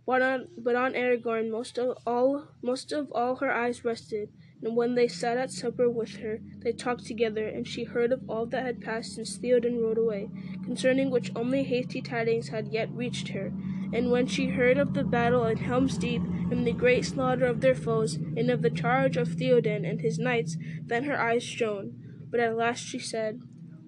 [0.06, 4.30] But on, but on Aragorn most of all most of all her eyes rested,
[4.64, 8.22] and when they sat at supper with her, they talked together, and she heard of
[8.28, 10.30] all that had passed since Theoden rode away,
[10.64, 13.52] concerning which only hasty tidings had yet reached her.
[13.92, 17.60] And when she heard of the battle at Helm's Deep, and the great slaughter of
[17.60, 21.92] their foes, and of the charge of Theoden and his knights, then her eyes shone.
[22.30, 23.40] But at last she said,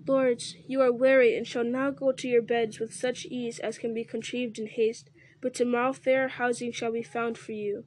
[0.06, 3.78] Lords, you are weary, and shall now go to your beds with such ease as
[3.78, 5.08] can be contrived in haste.
[5.40, 7.84] But tomorrow fair housing shall be found for you.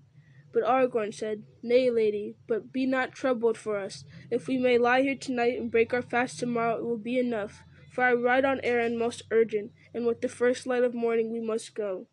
[0.52, 4.04] But Aragorn said, Nay, lady, but be not troubled for us.
[4.32, 7.64] If we may lie here tonight and break our fast tomorrow, it will be enough.
[7.92, 11.40] For I ride on errand most urgent, and with the first light of morning we
[11.40, 12.08] must go.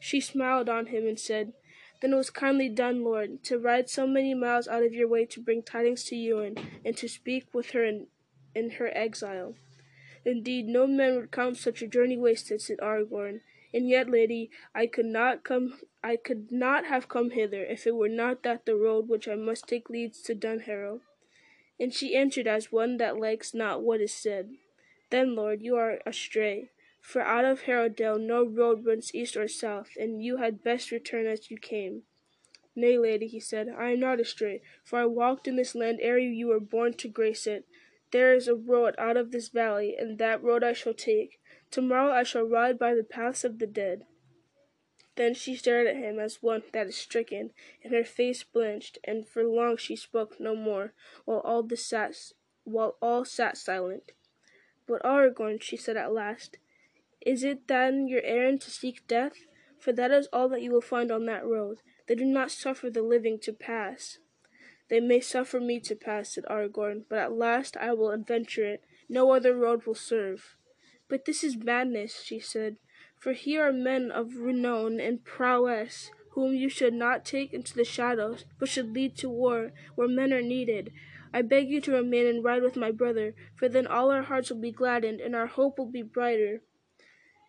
[0.00, 1.52] She smiled on him and said,
[2.00, 5.26] Then it was kindly done, lord, to ride so many miles out of your way
[5.26, 8.06] to bring tidings to Eowyn, and to speak with her in,
[8.54, 9.54] in her exile.
[10.24, 13.40] Indeed, no man would count such a journey wasted, said Aragorn.
[13.72, 17.94] And yet, lady, I could not come I could not have come hither, if it
[17.94, 21.00] were not that the road which I must take leads to Dunharrow.
[21.78, 24.50] And she answered as one that likes not what is said.
[25.10, 26.70] Then, lord, you are astray.
[27.00, 31.26] For out of Harrowdale no road runs east or south, and you had best return
[31.26, 32.02] as you came.
[32.76, 36.18] Nay, lady, he said, I am not astray, for I walked in this land ere
[36.18, 37.66] you were born to grace it.
[38.12, 41.40] There is a road out of this valley, and that road I shall take.
[41.70, 44.06] Tomorrow I shall ride by the paths of the dead.
[45.16, 49.26] Then she stared at him as one that is stricken, and her face blanched, and
[49.26, 50.92] for long she spoke no more,
[51.24, 52.32] while all the sat
[52.64, 54.12] while all sat silent.
[54.86, 56.58] But Aragorn, she said at last,
[57.20, 59.46] is it then your errand to seek death?
[59.78, 61.78] For that is all that you will find on that road.
[62.06, 64.18] They do not suffer the living to pass.
[64.88, 68.84] They may suffer me to pass, said Aragorn, but at last I will adventure it.
[69.08, 70.56] No other road will serve.
[71.08, 72.76] But this is madness, she said,
[73.20, 77.84] for here are men of renown and prowess, whom you should not take into the
[77.84, 80.90] shadows, but should lead to war, where men are needed.
[81.32, 84.50] I beg you to remain and ride with my brother, for then all our hearts
[84.50, 86.62] will be gladdened, and our hope will be brighter.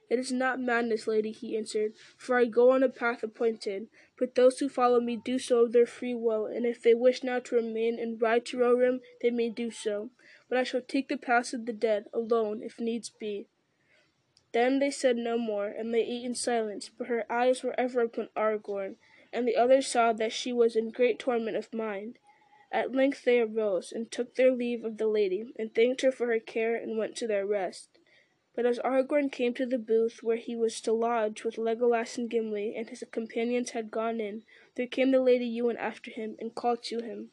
[0.10, 3.88] It is not madness, lady, he answered, for I go on a path appointed.
[4.20, 7.24] But those who follow me do so of their free will, and if they wish
[7.24, 10.12] now to remain and ride to Rohirrim, they may do so
[10.52, 13.48] but I shall take the paths of the dead, alone, if needs be.
[14.54, 18.02] Then they said no more, and they ate in silence, but her eyes were ever
[18.02, 18.98] upon Aragorn,
[19.32, 22.20] and the others saw that she was in great torment of mind.
[22.70, 26.28] At length they arose, and took their leave of the lady, and thanked her for
[26.28, 27.98] her care, and went to their rest.
[28.54, 32.30] But as Aragorn came to the booth where he was to lodge with Legolas and
[32.30, 34.44] Gimli, and his companions had gone in,
[34.76, 37.32] there came the Lady Eowyn after him, and called to him.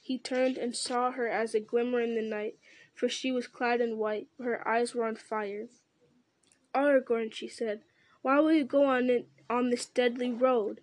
[0.00, 2.56] He turned and saw her as a glimmer in the night,
[2.94, 5.68] for she was clad in white, but her eyes were on fire.
[6.74, 7.82] Aragorn, she said,
[8.22, 10.80] why will you go on in, on this deadly road?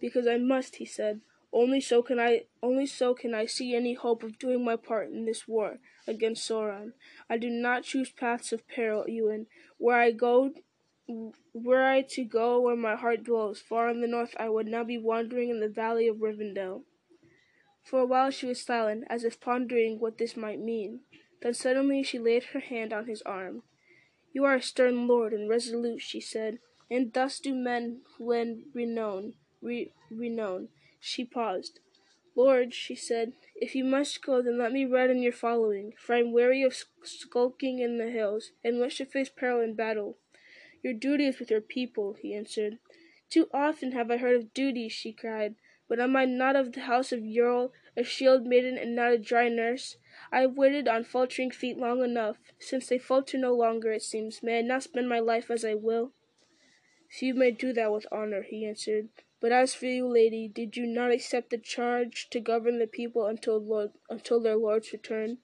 [0.00, 1.20] Because I must, he said.
[1.52, 5.10] Only so can I only so can I see any hope of doing my part
[5.10, 6.92] in this war against Sauron.
[7.30, 9.46] I do not choose paths of peril, Eowyn.
[9.78, 10.52] Where I go
[11.54, 14.84] were I to go where my heart dwells, far in the north, I would now
[14.84, 16.82] be wandering in the valley of Rivendell.
[17.82, 21.00] For a while she was silent, as if pondering what this might mean.
[21.40, 23.62] Then suddenly she laid her hand on his arm.
[24.36, 26.58] You are a stern lord and resolute, she said,
[26.90, 29.32] and thus do men win renown.
[29.62, 30.68] Re- renown.
[31.00, 31.80] She paused.
[32.34, 36.16] Lord, she said, If you must go, then let me ride in your following, for
[36.16, 40.18] I am weary of skulking in the hills, and wish to face peril in battle.
[40.82, 42.76] Your duty is with your people, he answered.
[43.30, 45.54] Too often have I heard of duty, she cried.
[45.88, 49.18] But am I not of the house of Eorl, a shield maiden and not a
[49.18, 49.96] dry nurse?
[50.32, 52.38] I have waited on faltering feet long enough.
[52.58, 55.74] Since they falter no longer, it seems, may I not spend my life as I
[55.74, 56.12] will?
[57.20, 59.08] You may do that with honor, he answered.
[59.40, 63.26] But as for you, lady, did you not accept the charge to govern the people
[63.26, 65.38] until, Lord, until their lord's return?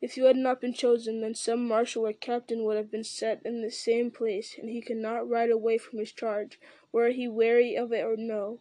[0.00, 3.40] If you had not been chosen, then some marshal or captain would have been set
[3.44, 6.60] in the same place, and he could not ride away from his charge,
[6.92, 8.60] were he weary of it or no.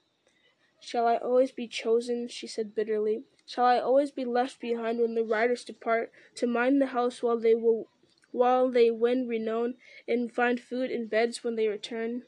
[0.79, 2.27] Shall I always be chosen?
[2.27, 3.23] she said bitterly.
[3.47, 7.39] Shall I always be left behind when the riders depart, to mind the house while
[7.39, 7.87] they will
[8.31, 12.23] while they win renown, and find food and beds when they return?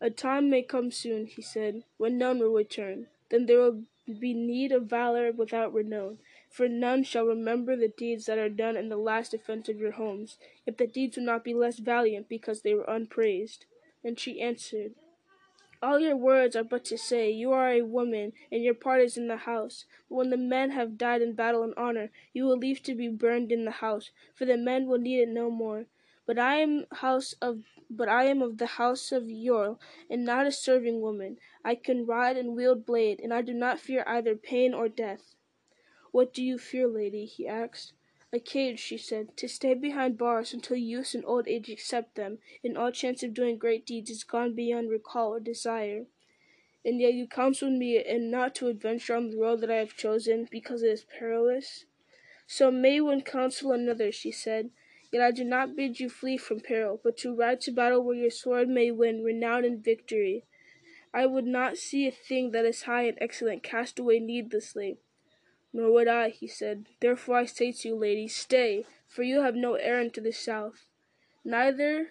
[0.00, 3.08] A time may come soon, he said, when none will return.
[3.28, 6.18] Then there will be need of valor without renown,
[6.48, 9.92] for none shall remember the deeds that are done in the last defense of your
[9.92, 13.66] homes, if the deeds will not be less valiant because they were unpraised.
[14.02, 14.94] And she answered,
[15.82, 19.16] all your words are but to say, You are a woman, and your part is
[19.16, 19.84] in the house.
[20.08, 23.08] But when the men have died in battle and honor, you will leave to be
[23.08, 25.86] burned in the house, for the men will need it no more.
[26.24, 30.46] But I am house of but I am of the house of Eorl, and not
[30.46, 31.38] a serving woman.
[31.64, 35.34] I can ride and wield blade, and I do not fear either pain or death.
[36.12, 37.26] What do you fear, lady?
[37.26, 37.92] he asked.
[38.34, 42.38] A cage, she said, to stay behind bars until youth and old age accept them,
[42.64, 46.06] and all chance of doing great deeds is gone beyond recall or desire.
[46.82, 49.98] And yet you counsel me and not to adventure on the road that I have
[49.98, 51.84] chosen, because it is perilous?
[52.46, 54.70] So may one counsel another, she said.
[55.12, 58.16] Yet I do not bid you flee from peril, but to ride to battle where
[58.16, 60.46] your sword may win renown and victory.
[61.12, 64.96] I would not see a thing that is high and excellent cast away needlessly.
[65.72, 66.86] Nor would I, he said.
[67.00, 70.86] Therefore I say to you, lady, stay, for you have no errand to the south.
[71.44, 72.08] Neither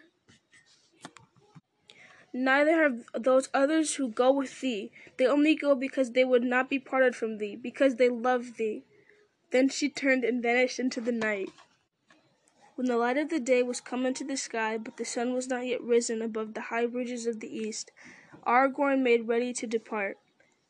[2.33, 4.91] neither have those others who go with thee.
[5.17, 8.83] They only go because they would not be parted from thee, because they love thee.
[9.51, 11.49] Then she turned and vanished into the night.
[12.75, 15.47] When the light of the day was come into the sky, but the sun was
[15.47, 17.91] not yet risen above the high ridges of the east,
[18.47, 20.17] Aragorn made ready to depart.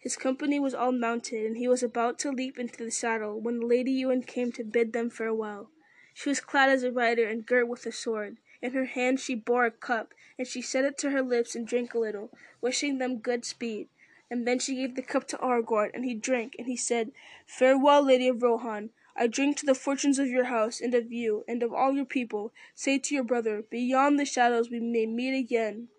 [0.01, 3.59] His company was all mounted, and he was about to leap into the saddle when
[3.59, 5.69] the Lady Eowyn came to bid them farewell.
[6.11, 8.37] She was clad as a rider and girt with a sword.
[8.63, 11.67] In her hand she bore a cup, and she set it to her lips and
[11.67, 13.89] drank a little, wishing them good speed.
[14.27, 17.11] And then she gave the cup to Aragorn, and he drank, and he said,
[17.45, 18.89] Farewell, Lady of Rohan.
[19.15, 22.05] I drink to the fortunes of your house, and of you, and of all your
[22.05, 22.53] people.
[22.73, 25.89] Say to your brother, Beyond the shadows we may meet again.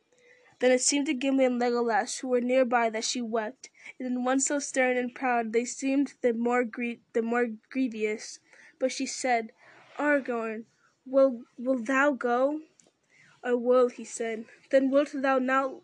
[0.63, 4.07] Then it seemed to Gimli and Legolas, who were near by, that she wept, and
[4.07, 8.39] in one so stern and proud they seemed the more grievous.
[8.79, 9.51] But she said,
[9.99, 10.67] Aragorn,
[11.05, 12.61] will will thou go?
[13.43, 14.45] I will, he said.
[14.71, 15.83] Then wilt thou not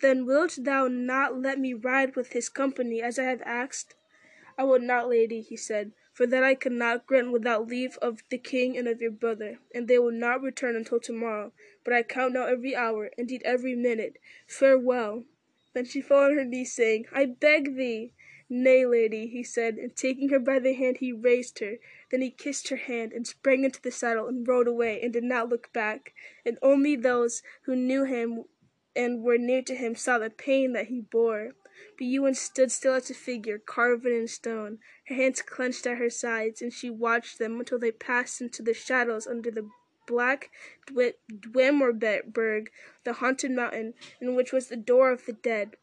[0.00, 3.94] then wilt thou not let me ride with his company as I have asked?
[4.58, 8.38] I will not, lady, he said for that I cannot grant without leave of the
[8.38, 11.52] king and of your brother, and they will not return until tomorrow.
[11.84, 14.18] But I count now every hour, indeed every minute.
[14.48, 15.22] Farewell.
[15.74, 18.14] Then she fell on her knees, saying, I beg thee.
[18.50, 21.74] Nay, lady, he said, and taking her by the hand he raised her.
[22.10, 25.22] Then he kissed her hand, and sprang into the saddle, and rode away, and did
[25.22, 26.14] not look back.
[26.44, 28.42] And only those who knew him
[28.96, 31.52] and were near to him saw the pain that he bore.
[31.96, 36.10] But Eowyn stood still as a figure carven in stone, her hands clenched at her
[36.10, 39.70] sides, and she watched them until they passed into the shadows under the
[40.08, 40.50] black
[40.86, 42.70] Dwimorberg,
[43.04, 45.76] the haunted mountain, in which was the door of the dead.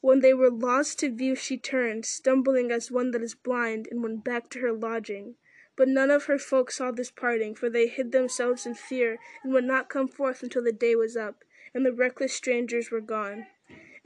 [0.00, 4.02] When they were lost to view, she turned, stumbling as one that is blind, and
[4.02, 5.36] went back to her lodging.
[5.76, 9.52] But none of her folk saw this parting, for they hid themselves in fear, and
[9.52, 13.46] would not come forth until the day was up, and the reckless strangers were gone.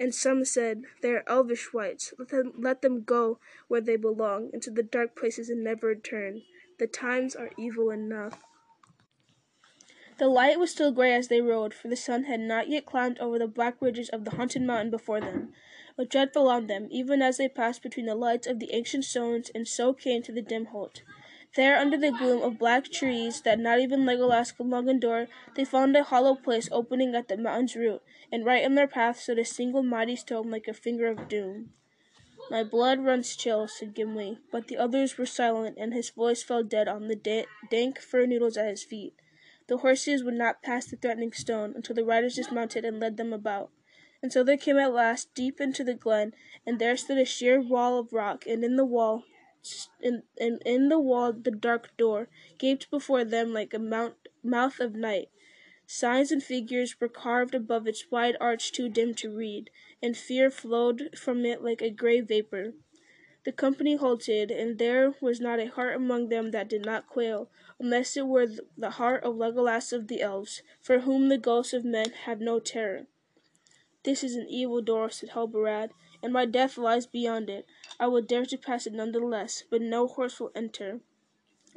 [0.00, 2.14] And some said, They are elvish wights.
[2.18, 6.40] Let them, let them go where they belong, into the dark places and never return.
[6.78, 8.42] The times are evil enough.
[10.16, 13.18] The light was still gray as they rode, for the sun had not yet climbed
[13.18, 15.52] over the black ridges of the haunted mountain before them.
[15.98, 19.04] A dread fell on them, even as they passed between the lights of the ancient
[19.04, 21.02] stones, and so came to the Dimholt.
[21.56, 25.26] There, under the gloom of black trees that not even Legolas could long endure,
[25.56, 29.18] they found a hollow place opening at the mountain's root, and right in their path
[29.18, 31.72] stood a single mighty stone like a finger of doom.
[32.50, 36.62] My blood runs chill, said Gimli, but the others were silent, and his voice fell
[36.62, 39.14] dead on the da- dank fir needles at his feet.
[39.66, 43.32] The horses would not pass the threatening stone until the riders dismounted and led them
[43.32, 43.70] about.
[44.22, 46.32] And so they came at last deep into the glen,
[46.64, 49.24] and there stood a sheer wall of rock, and in the wall
[50.02, 54.80] and, and in the wall the dark door gaped before them like a mount, mouth
[54.80, 55.28] of night.
[55.86, 59.70] Signs and figures were carved above its wide arch too dim to read,
[60.02, 62.72] and fear flowed from it like a grey vapour.
[63.44, 67.50] The company halted, and there was not a heart among them that did not quail,
[67.78, 68.46] unless it were
[68.76, 72.60] the heart of Legolas of the Elves, for whom the ghosts of men have no
[72.60, 73.06] terror.
[74.02, 75.90] This is an evil door, said Halbarad,
[76.22, 77.66] and my death lies beyond it.
[78.00, 81.00] I will dare to pass it none the less, but no horse will enter.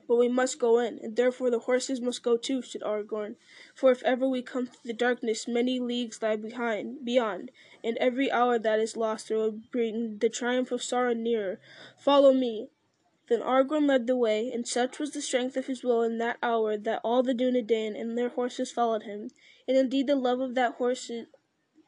[0.08, 3.36] But we must go in, and therefore the horses must go too, said Aragorn.
[3.76, 7.52] For if ever we come through the darkness, many leagues lie behind, beyond,
[7.84, 11.60] and every hour that is lost will bring the triumph of Sauron nearer.
[11.98, 12.70] Follow me.
[13.28, 16.38] Then Aragorn led the way, and such was the strength of his will in that
[16.42, 19.30] hour that all the Dunedain and their horses followed him.
[19.68, 21.10] And indeed the love of that horse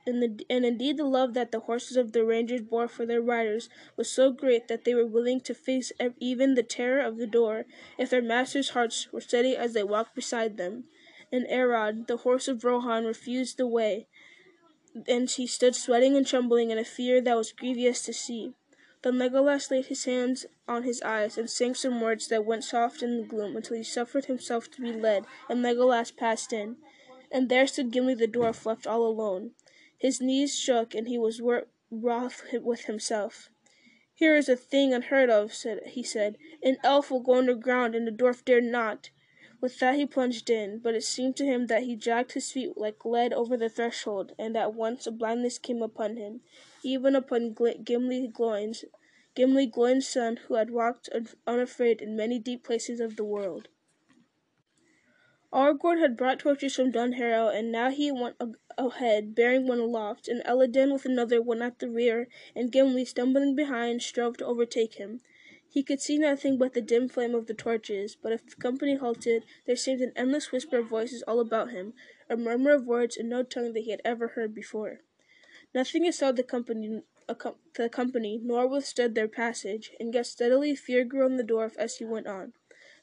[0.05, 3.21] and, the, and indeed the love that the horses of the rangers bore for their
[3.21, 7.27] riders was so great that they were willing to face even the terror of the
[7.27, 7.65] door
[7.97, 10.85] if their masters' hearts were steady as they walked beside them.
[11.31, 14.07] And Arod, the horse of Rohan, refused the way,
[15.07, 18.53] and he stood sweating and trembling in a fear that was grievous to see.
[19.01, 23.01] Then Legolas laid his hands on his eyes and sang some words that went soft
[23.01, 26.77] in the gloom until he suffered himself to be led, and Legolas passed in.
[27.31, 29.51] And there stood Gimli the dwarf left all alone.
[29.97, 31.41] His knees shook, and he was
[31.89, 33.49] wroth with himself.
[34.13, 36.37] Here is a thing unheard of, said, he said.
[36.63, 39.09] An elf will go underground, and the dwarf dare not.
[39.61, 42.77] With that he plunged in, but it seemed to him that he dragged his feet
[42.77, 46.41] like lead over the threshold, and at once a blindness came upon him,
[46.83, 48.85] even upon Gimli Gloin's,
[49.33, 51.09] Gimli Gloin's son, who had walked
[51.47, 53.69] unafraid in many deep places of the world.
[55.51, 58.35] Aragorn had brought torches from Dunharrow, and now he went
[58.77, 63.55] ahead, bearing one aloft, and Elladan with another one at the rear, and Gimli, stumbling
[63.55, 65.21] behind, strove to overtake him.
[65.67, 68.95] He could see nothing but the dim flame of the torches, but if the company
[68.95, 71.93] halted, there seemed an endless whisper of voices all about him,
[72.29, 75.01] a murmur of words in no tongue that he had ever heard before.
[75.73, 81.25] Nothing assailed the company, the company, nor withstood their passage, and yet steadily fear grew
[81.25, 82.53] on the dwarf as he went on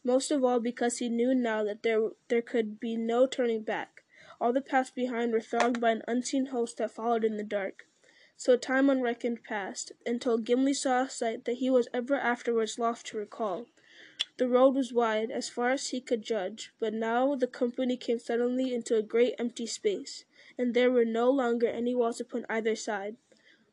[0.04, 4.01] most of all because he knew now that there, there could be no turning back.
[4.42, 7.86] All the paths behind were thronged by an unseen host that followed in the dark.
[8.36, 13.04] So time unreckoned passed, until Gimli saw a sight that he was ever afterwards loth
[13.04, 13.66] to recall.
[14.38, 18.18] The road was wide, as far as he could judge, but now the company came
[18.18, 20.24] suddenly into a great empty space,
[20.58, 23.18] and there were no longer any walls upon either side.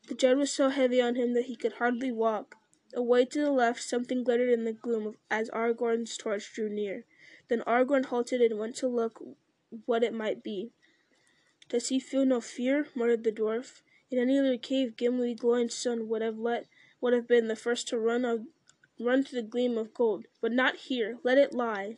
[0.06, 2.54] The dread was so heavy on him that he could hardly walk,
[2.94, 7.06] Away to the left something glittered in the gloom as Aragorn's torch drew near.
[7.48, 9.20] Then Aragorn halted and went to look
[9.86, 10.72] what it might be.
[11.68, 12.88] Does he feel no fear?
[12.94, 13.82] muttered the dwarf.
[14.10, 16.66] In any other cave Gimli Gloin's son would have let
[17.00, 18.46] would have been the first to run of,
[18.98, 21.18] run to the gleam of gold, but not here.
[21.22, 21.96] Let it lie.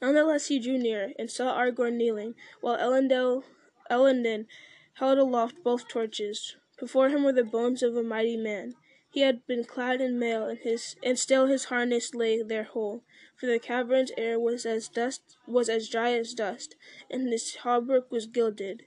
[0.00, 3.44] Nonetheless he drew near, and saw Aragorn kneeling, while Elendil,
[3.90, 4.46] Elladan
[4.94, 6.56] held aloft both torches.
[6.78, 8.74] Before him were the bones of a mighty man.
[9.12, 13.04] He had been clad in mail, and his and still his harness lay there whole,
[13.42, 16.76] for the cavern's air was as dust was as dry as dust,
[17.10, 18.84] and his hauberk was gilded.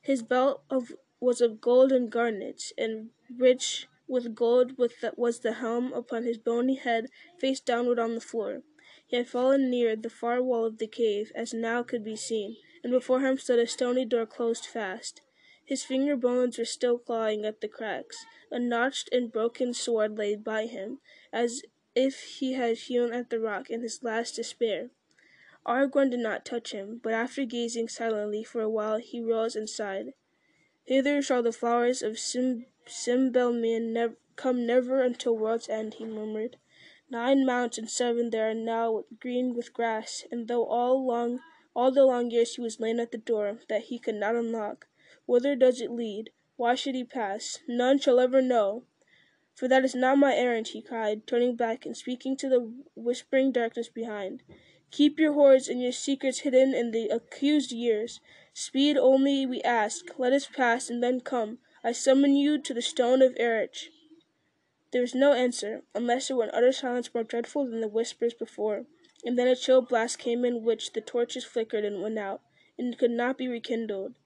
[0.00, 5.40] His belt of was of gold and garnets, and rich with gold with the, was
[5.40, 8.62] the helm upon his bony head, face downward on the floor.
[9.08, 12.58] He had fallen near the far wall of the cave, as now could be seen,
[12.84, 15.20] and before him stood a stony door closed fast.
[15.64, 18.24] His finger bones were still clawing at the cracks.
[18.52, 21.00] A notched and broken sword lay by him,
[21.32, 21.62] as
[21.96, 24.90] if he had hewn at the rock in his last despair.
[25.66, 29.68] Aragorn did not touch him, but after gazing silently for a while he rose and
[29.68, 30.12] sighed.
[30.84, 32.66] Hither shall the flowers of Sim-
[33.08, 36.58] nev- come never until world's end, he murmured.
[37.08, 41.40] Nine mounts and seven there are now green with grass, and though all long
[41.74, 44.86] all the long years he was lain at the door that he could not unlock,
[45.24, 46.30] whither does it lead?
[46.56, 47.58] Why should he pass?
[47.66, 48.84] None shall ever know.
[49.56, 53.52] For that is not my errand, he cried, turning back and speaking to the whispering
[53.52, 54.42] darkness behind.
[54.90, 58.20] Keep your hoards and your secrets hidden in the accused years.
[58.52, 60.18] Speed only we ask.
[60.18, 61.58] Let us pass, and then come.
[61.82, 63.88] I summon you to the stone of Erech."
[64.92, 68.34] There was no answer, unless it were an utter silence more dreadful than the whispers
[68.34, 68.84] before.
[69.24, 72.42] And then a chill blast came in which the torches flickered and went out,
[72.76, 74.16] and could not be rekindled.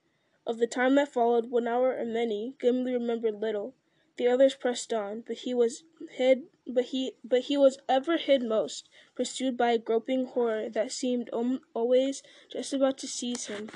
[0.45, 3.77] Of the time that followed, one hour or many, Gimli remembered little.
[4.21, 8.43] The others pressed on, but he was hid but he but he was ever hid
[8.43, 13.71] most, pursued by a groping horror that seemed always just about to seize him.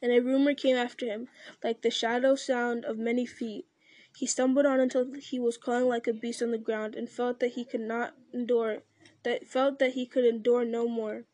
[0.00, 1.28] And a rumor came after him,
[1.62, 3.66] like the shadow sound of many feet.
[4.16, 7.38] He stumbled on until he was crawling like a beast on the ground, and felt
[7.40, 8.78] that he could not endure
[9.24, 11.24] that felt that he could endure no more.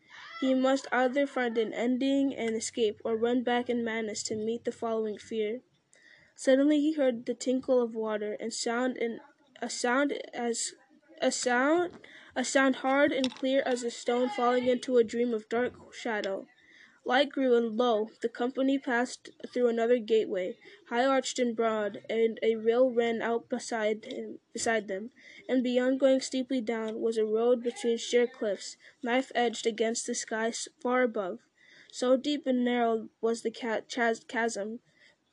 [0.41, 4.65] He must either find an ending and escape, or run back in madness to meet
[4.65, 5.61] the following fear.
[6.35, 9.21] Suddenly he heard the tinkle of water, and sound and
[9.61, 10.73] a sound as
[11.21, 11.99] a sound
[12.35, 16.47] a sound hard and clear as a stone falling into a dream of dark shadow.
[17.05, 20.57] Light grew, and lo, the company passed through another gateway,
[20.89, 25.11] high arched and broad, and a rail ran out beside him, beside them,
[25.49, 30.15] and beyond, going steeply down, was a road between sheer cliffs, knife edged against the
[30.15, 31.41] sky far above.
[31.91, 34.81] So deep and narrow was the chasm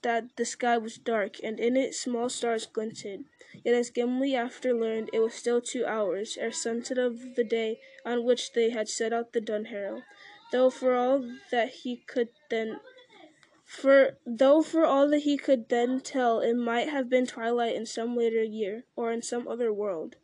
[0.01, 3.25] that the sky was dark, and in it small stars glinted.
[3.63, 7.79] Yet as Gimli after learned, it was still two hours ere sunset of the day
[8.05, 10.03] on which they had set out the Dunharrow
[10.51, 12.79] though for all that he could then
[13.65, 17.85] for though for all that he could then tell it might have been twilight in
[17.85, 20.15] some later year, or in some other world.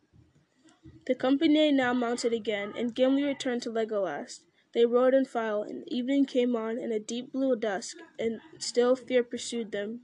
[1.06, 4.40] The company now mounted again, and Gimli returned to Legolas.
[4.76, 8.94] They rode in file, and evening came on in a deep blue dusk, and still
[8.94, 10.02] fear pursued them.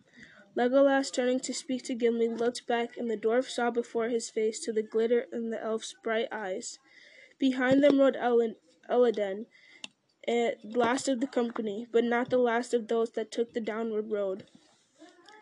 [0.56, 4.60] Legolas, turning to speak to Gimli, looked back, and the dwarf saw before his face
[4.60, 6.78] to the glitter in the elf's bright eyes.
[7.38, 8.56] Behind them rode Elen-
[8.88, 9.44] Elladan,
[10.26, 14.10] eh, last of the company, but not the last of those that took the downward
[14.10, 14.44] road.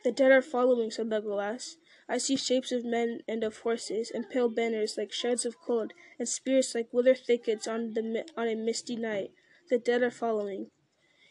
[0.03, 1.77] The dead are following, said Legolas.
[2.13, 5.93] I see shapes of men and of horses, and pale banners like shreds of cold,
[6.19, 9.31] and spears like wither thickets on, the, on a misty night.
[9.69, 10.73] The dead are following.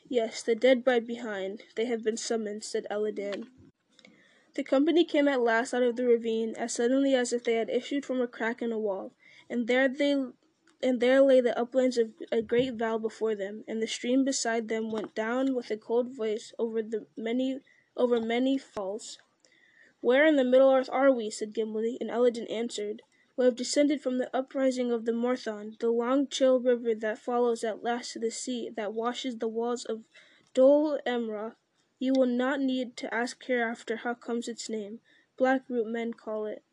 [0.08, 1.64] Yes, the dead bide behind.
[1.76, 3.50] They have been summoned, said Elladan.
[4.56, 7.70] The company came at last out of the ravine as suddenly as if they had
[7.70, 9.12] issued from a crack in a wall,
[9.50, 10.14] and there they
[10.82, 14.70] and there lay the uplands of a great vale before them, and the stream beside
[14.70, 17.60] them went down with a cold voice over the many
[17.98, 19.20] over many falls.
[20.02, 21.30] Where in the Middle Earth are we?
[21.30, 23.02] said Gimli, and Elladan answered.
[23.36, 27.64] We have descended from the uprising of the Morthond, the long chill river that follows
[27.64, 30.04] at last to the sea that washes the walls of
[30.54, 31.56] Dol Amroth.
[32.00, 35.02] You will not need to ask hereafter how comes its name.
[35.38, 36.64] Blackroot men call it.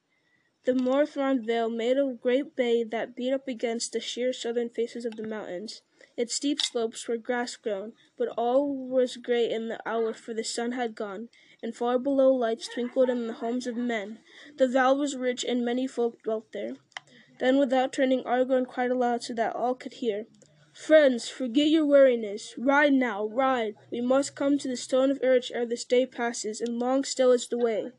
[0.65, 5.05] The Morthond Vale made a great bay that beat up against the sheer southern faces
[5.05, 5.83] of the mountains.
[6.17, 10.43] Its steep slopes were grass grown, but all was grey in the hour, for the
[10.43, 11.29] sun had gone,
[11.63, 14.19] and far below lights twinkled in the homes of men.
[14.57, 16.77] The vale was rich, and many folk dwelt there.
[17.39, 20.27] Then, without turning, Aragorn cried aloud so that all could hear.
[20.73, 22.55] Friends, forget your weariness.
[22.59, 23.75] Ride now, ride.
[23.91, 27.33] We must come to the Stone of Erech ere this day passes, and long still
[27.33, 27.93] is the way.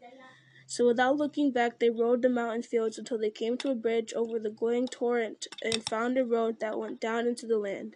[0.67, 4.13] So without looking back they rode the mountain fields until they came to a bridge
[4.13, 7.95] over the glowing torrent and found a road that went down into the land.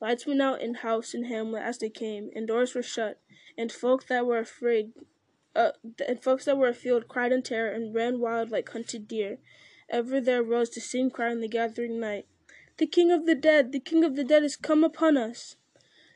[0.00, 3.20] Lights went out in house and hamlet as they came, and doors were shut,
[3.56, 4.92] and folk that were afraid
[5.54, 5.72] uh,
[6.08, 9.38] and folks that were afield cried in terror and ran wild like hunted deer.
[9.90, 12.26] Ever there rose the same cry in the gathering night,
[12.78, 15.56] The King of the Dead, the King of the Dead is come upon us!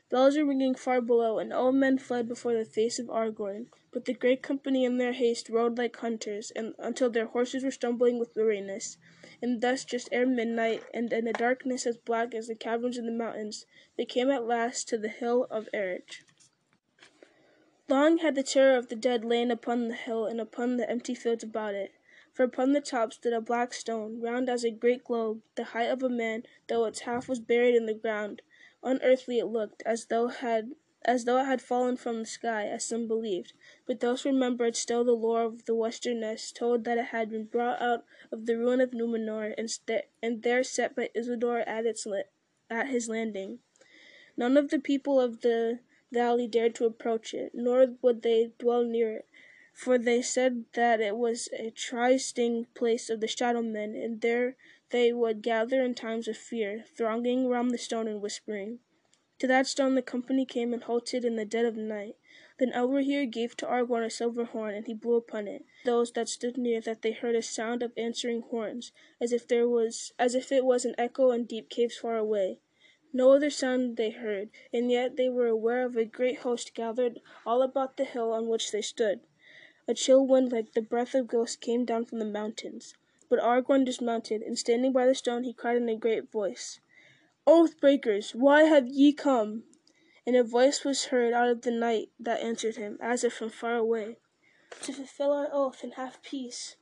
[0.09, 3.67] Bells were ringing far below, and all men fled before the face of Aragorn.
[3.91, 7.71] But the great company in their haste rode like hunters, and until their horses were
[7.71, 8.97] stumbling with weariness.
[9.41, 13.05] And thus, just ere midnight, and in a darkness as black as the caverns in
[13.05, 13.65] the mountains,
[13.97, 16.23] they came at last to the hill of Erech.
[17.89, 21.15] Long had the terror of the dead lain upon the hill and upon the empty
[21.15, 21.93] fields about it.
[22.33, 25.89] For upon the top stood a black stone, round as a great globe, the height
[25.89, 28.41] of a man, though its half was buried in the ground.
[28.83, 30.75] Unearthly it looked, as though had
[31.05, 33.53] as though it had fallen from the sky, as some believed,
[33.85, 37.81] but those remembered still the lore of the Westernesse told that it had been brought
[37.81, 42.05] out of the ruin of Numenor and, st- and there set by Isildur at its
[42.69, 43.59] at his landing.
[44.35, 45.79] None of the people of the
[46.11, 49.25] valley dared to approach it, nor would they dwell near it,
[49.73, 54.55] for they said that it was a trysting place of the shadow men, and there
[54.89, 58.79] they would gather in times of fear, thronging round the stone and whispering.
[59.39, 62.15] To that stone the company came and halted in the dead of night.
[62.57, 65.63] Then Elrohir gave to Aragorn a silver horn, and he blew upon it.
[65.85, 68.91] Those that stood near that they heard a sound of answering horns,
[69.21, 72.61] as if there was as if it was an echo in deep caves far away.
[73.13, 77.21] No other sound they heard, and yet they were aware of a great host gathered
[77.45, 79.21] all about the hill on which they stood.
[79.87, 82.95] A chill wind like the breath of ghosts came down from the mountains.
[83.29, 86.79] But Aragorn dismounted, and standing by the stone he cried in a great voice,
[87.45, 89.63] Oath breakers, why have ye come?
[90.25, 93.49] And a voice was heard out of the night that answered him, as if from
[93.49, 94.17] far away,
[94.81, 96.75] To fulfill our oath and have peace.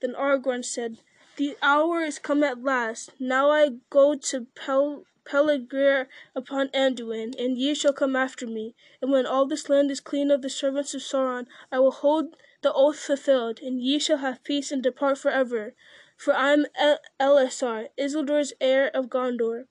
[0.00, 0.98] Then Aragorn said,
[1.36, 3.10] The hour is come at last.
[3.20, 8.74] Now I go to Pel Pelargir upon Anduin, and ye shall come after me.
[9.02, 12.36] And when all this land is clean of the servants of Sauron, I will hold
[12.62, 15.74] the oath fulfilled, and ye shall have peace and depart for ever.
[16.16, 19.66] For I am El- Elessar, Isildur's heir of Gondor.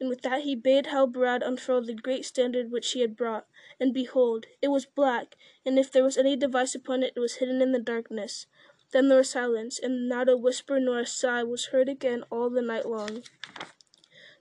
[0.00, 3.46] And with that he bade Halbarad unfurl the great standard which he had brought.
[3.80, 7.36] And behold, it was black, and if there was any device upon it, it was
[7.36, 8.46] hidden in the darkness.
[8.92, 12.48] Then there was silence, and not a whisper nor a sigh was heard again all
[12.48, 13.22] the night long.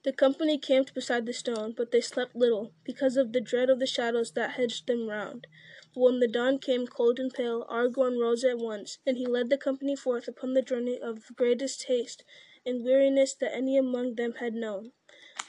[0.07, 3.79] The company camped beside the stone, but they slept little, because of the dread of
[3.79, 5.47] the shadows that hedged them round.
[5.93, 9.49] But when the dawn came cold and pale, Aragorn rose at once, and he led
[9.49, 12.23] the company forth upon the journey of greatest haste
[12.65, 14.93] and weariness that any among them had known.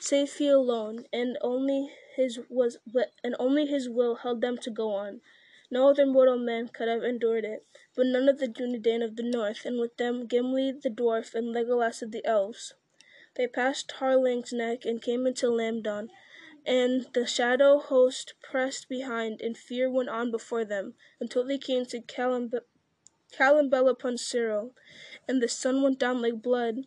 [0.00, 2.78] Save he alone, and only his was
[3.22, 5.20] and only his will held them to go on.
[5.70, 9.22] No other mortal man could have endured it, but none of the Dunedain of the
[9.22, 12.74] north, and with them Gimli the dwarf and Legolas of the elves.
[13.38, 16.10] They passed Harling's Neck and came into Lamedon,
[16.66, 21.86] and the shadow host pressed behind, and fear went on before them, until they came
[21.86, 24.74] to Calembel upon Ciril,
[25.28, 26.86] and the sun went down like blood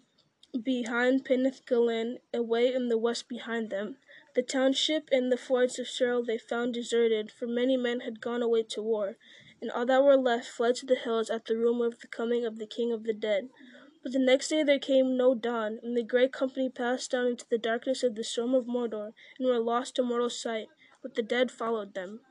[0.61, 3.95] behind Pinnath Gelin, away in the west behind them.
[4.35, 8.41] The township and the forts of Ciril they found deserted, for many men had gone
[8.41, 9.17] away to war,
[9.61, 12.45] and all that were left fled to the hills at the rumour of the coming
[12.45, 13.49] of the king of the dead.
[14.03, 17.45] But the next day there came no dawn, and the great company passed down into
[17.49, 20.67] the darkness of the storm of Mordor, and were lost to mortal sight,
[21.03, 22.21] but the dead followed them.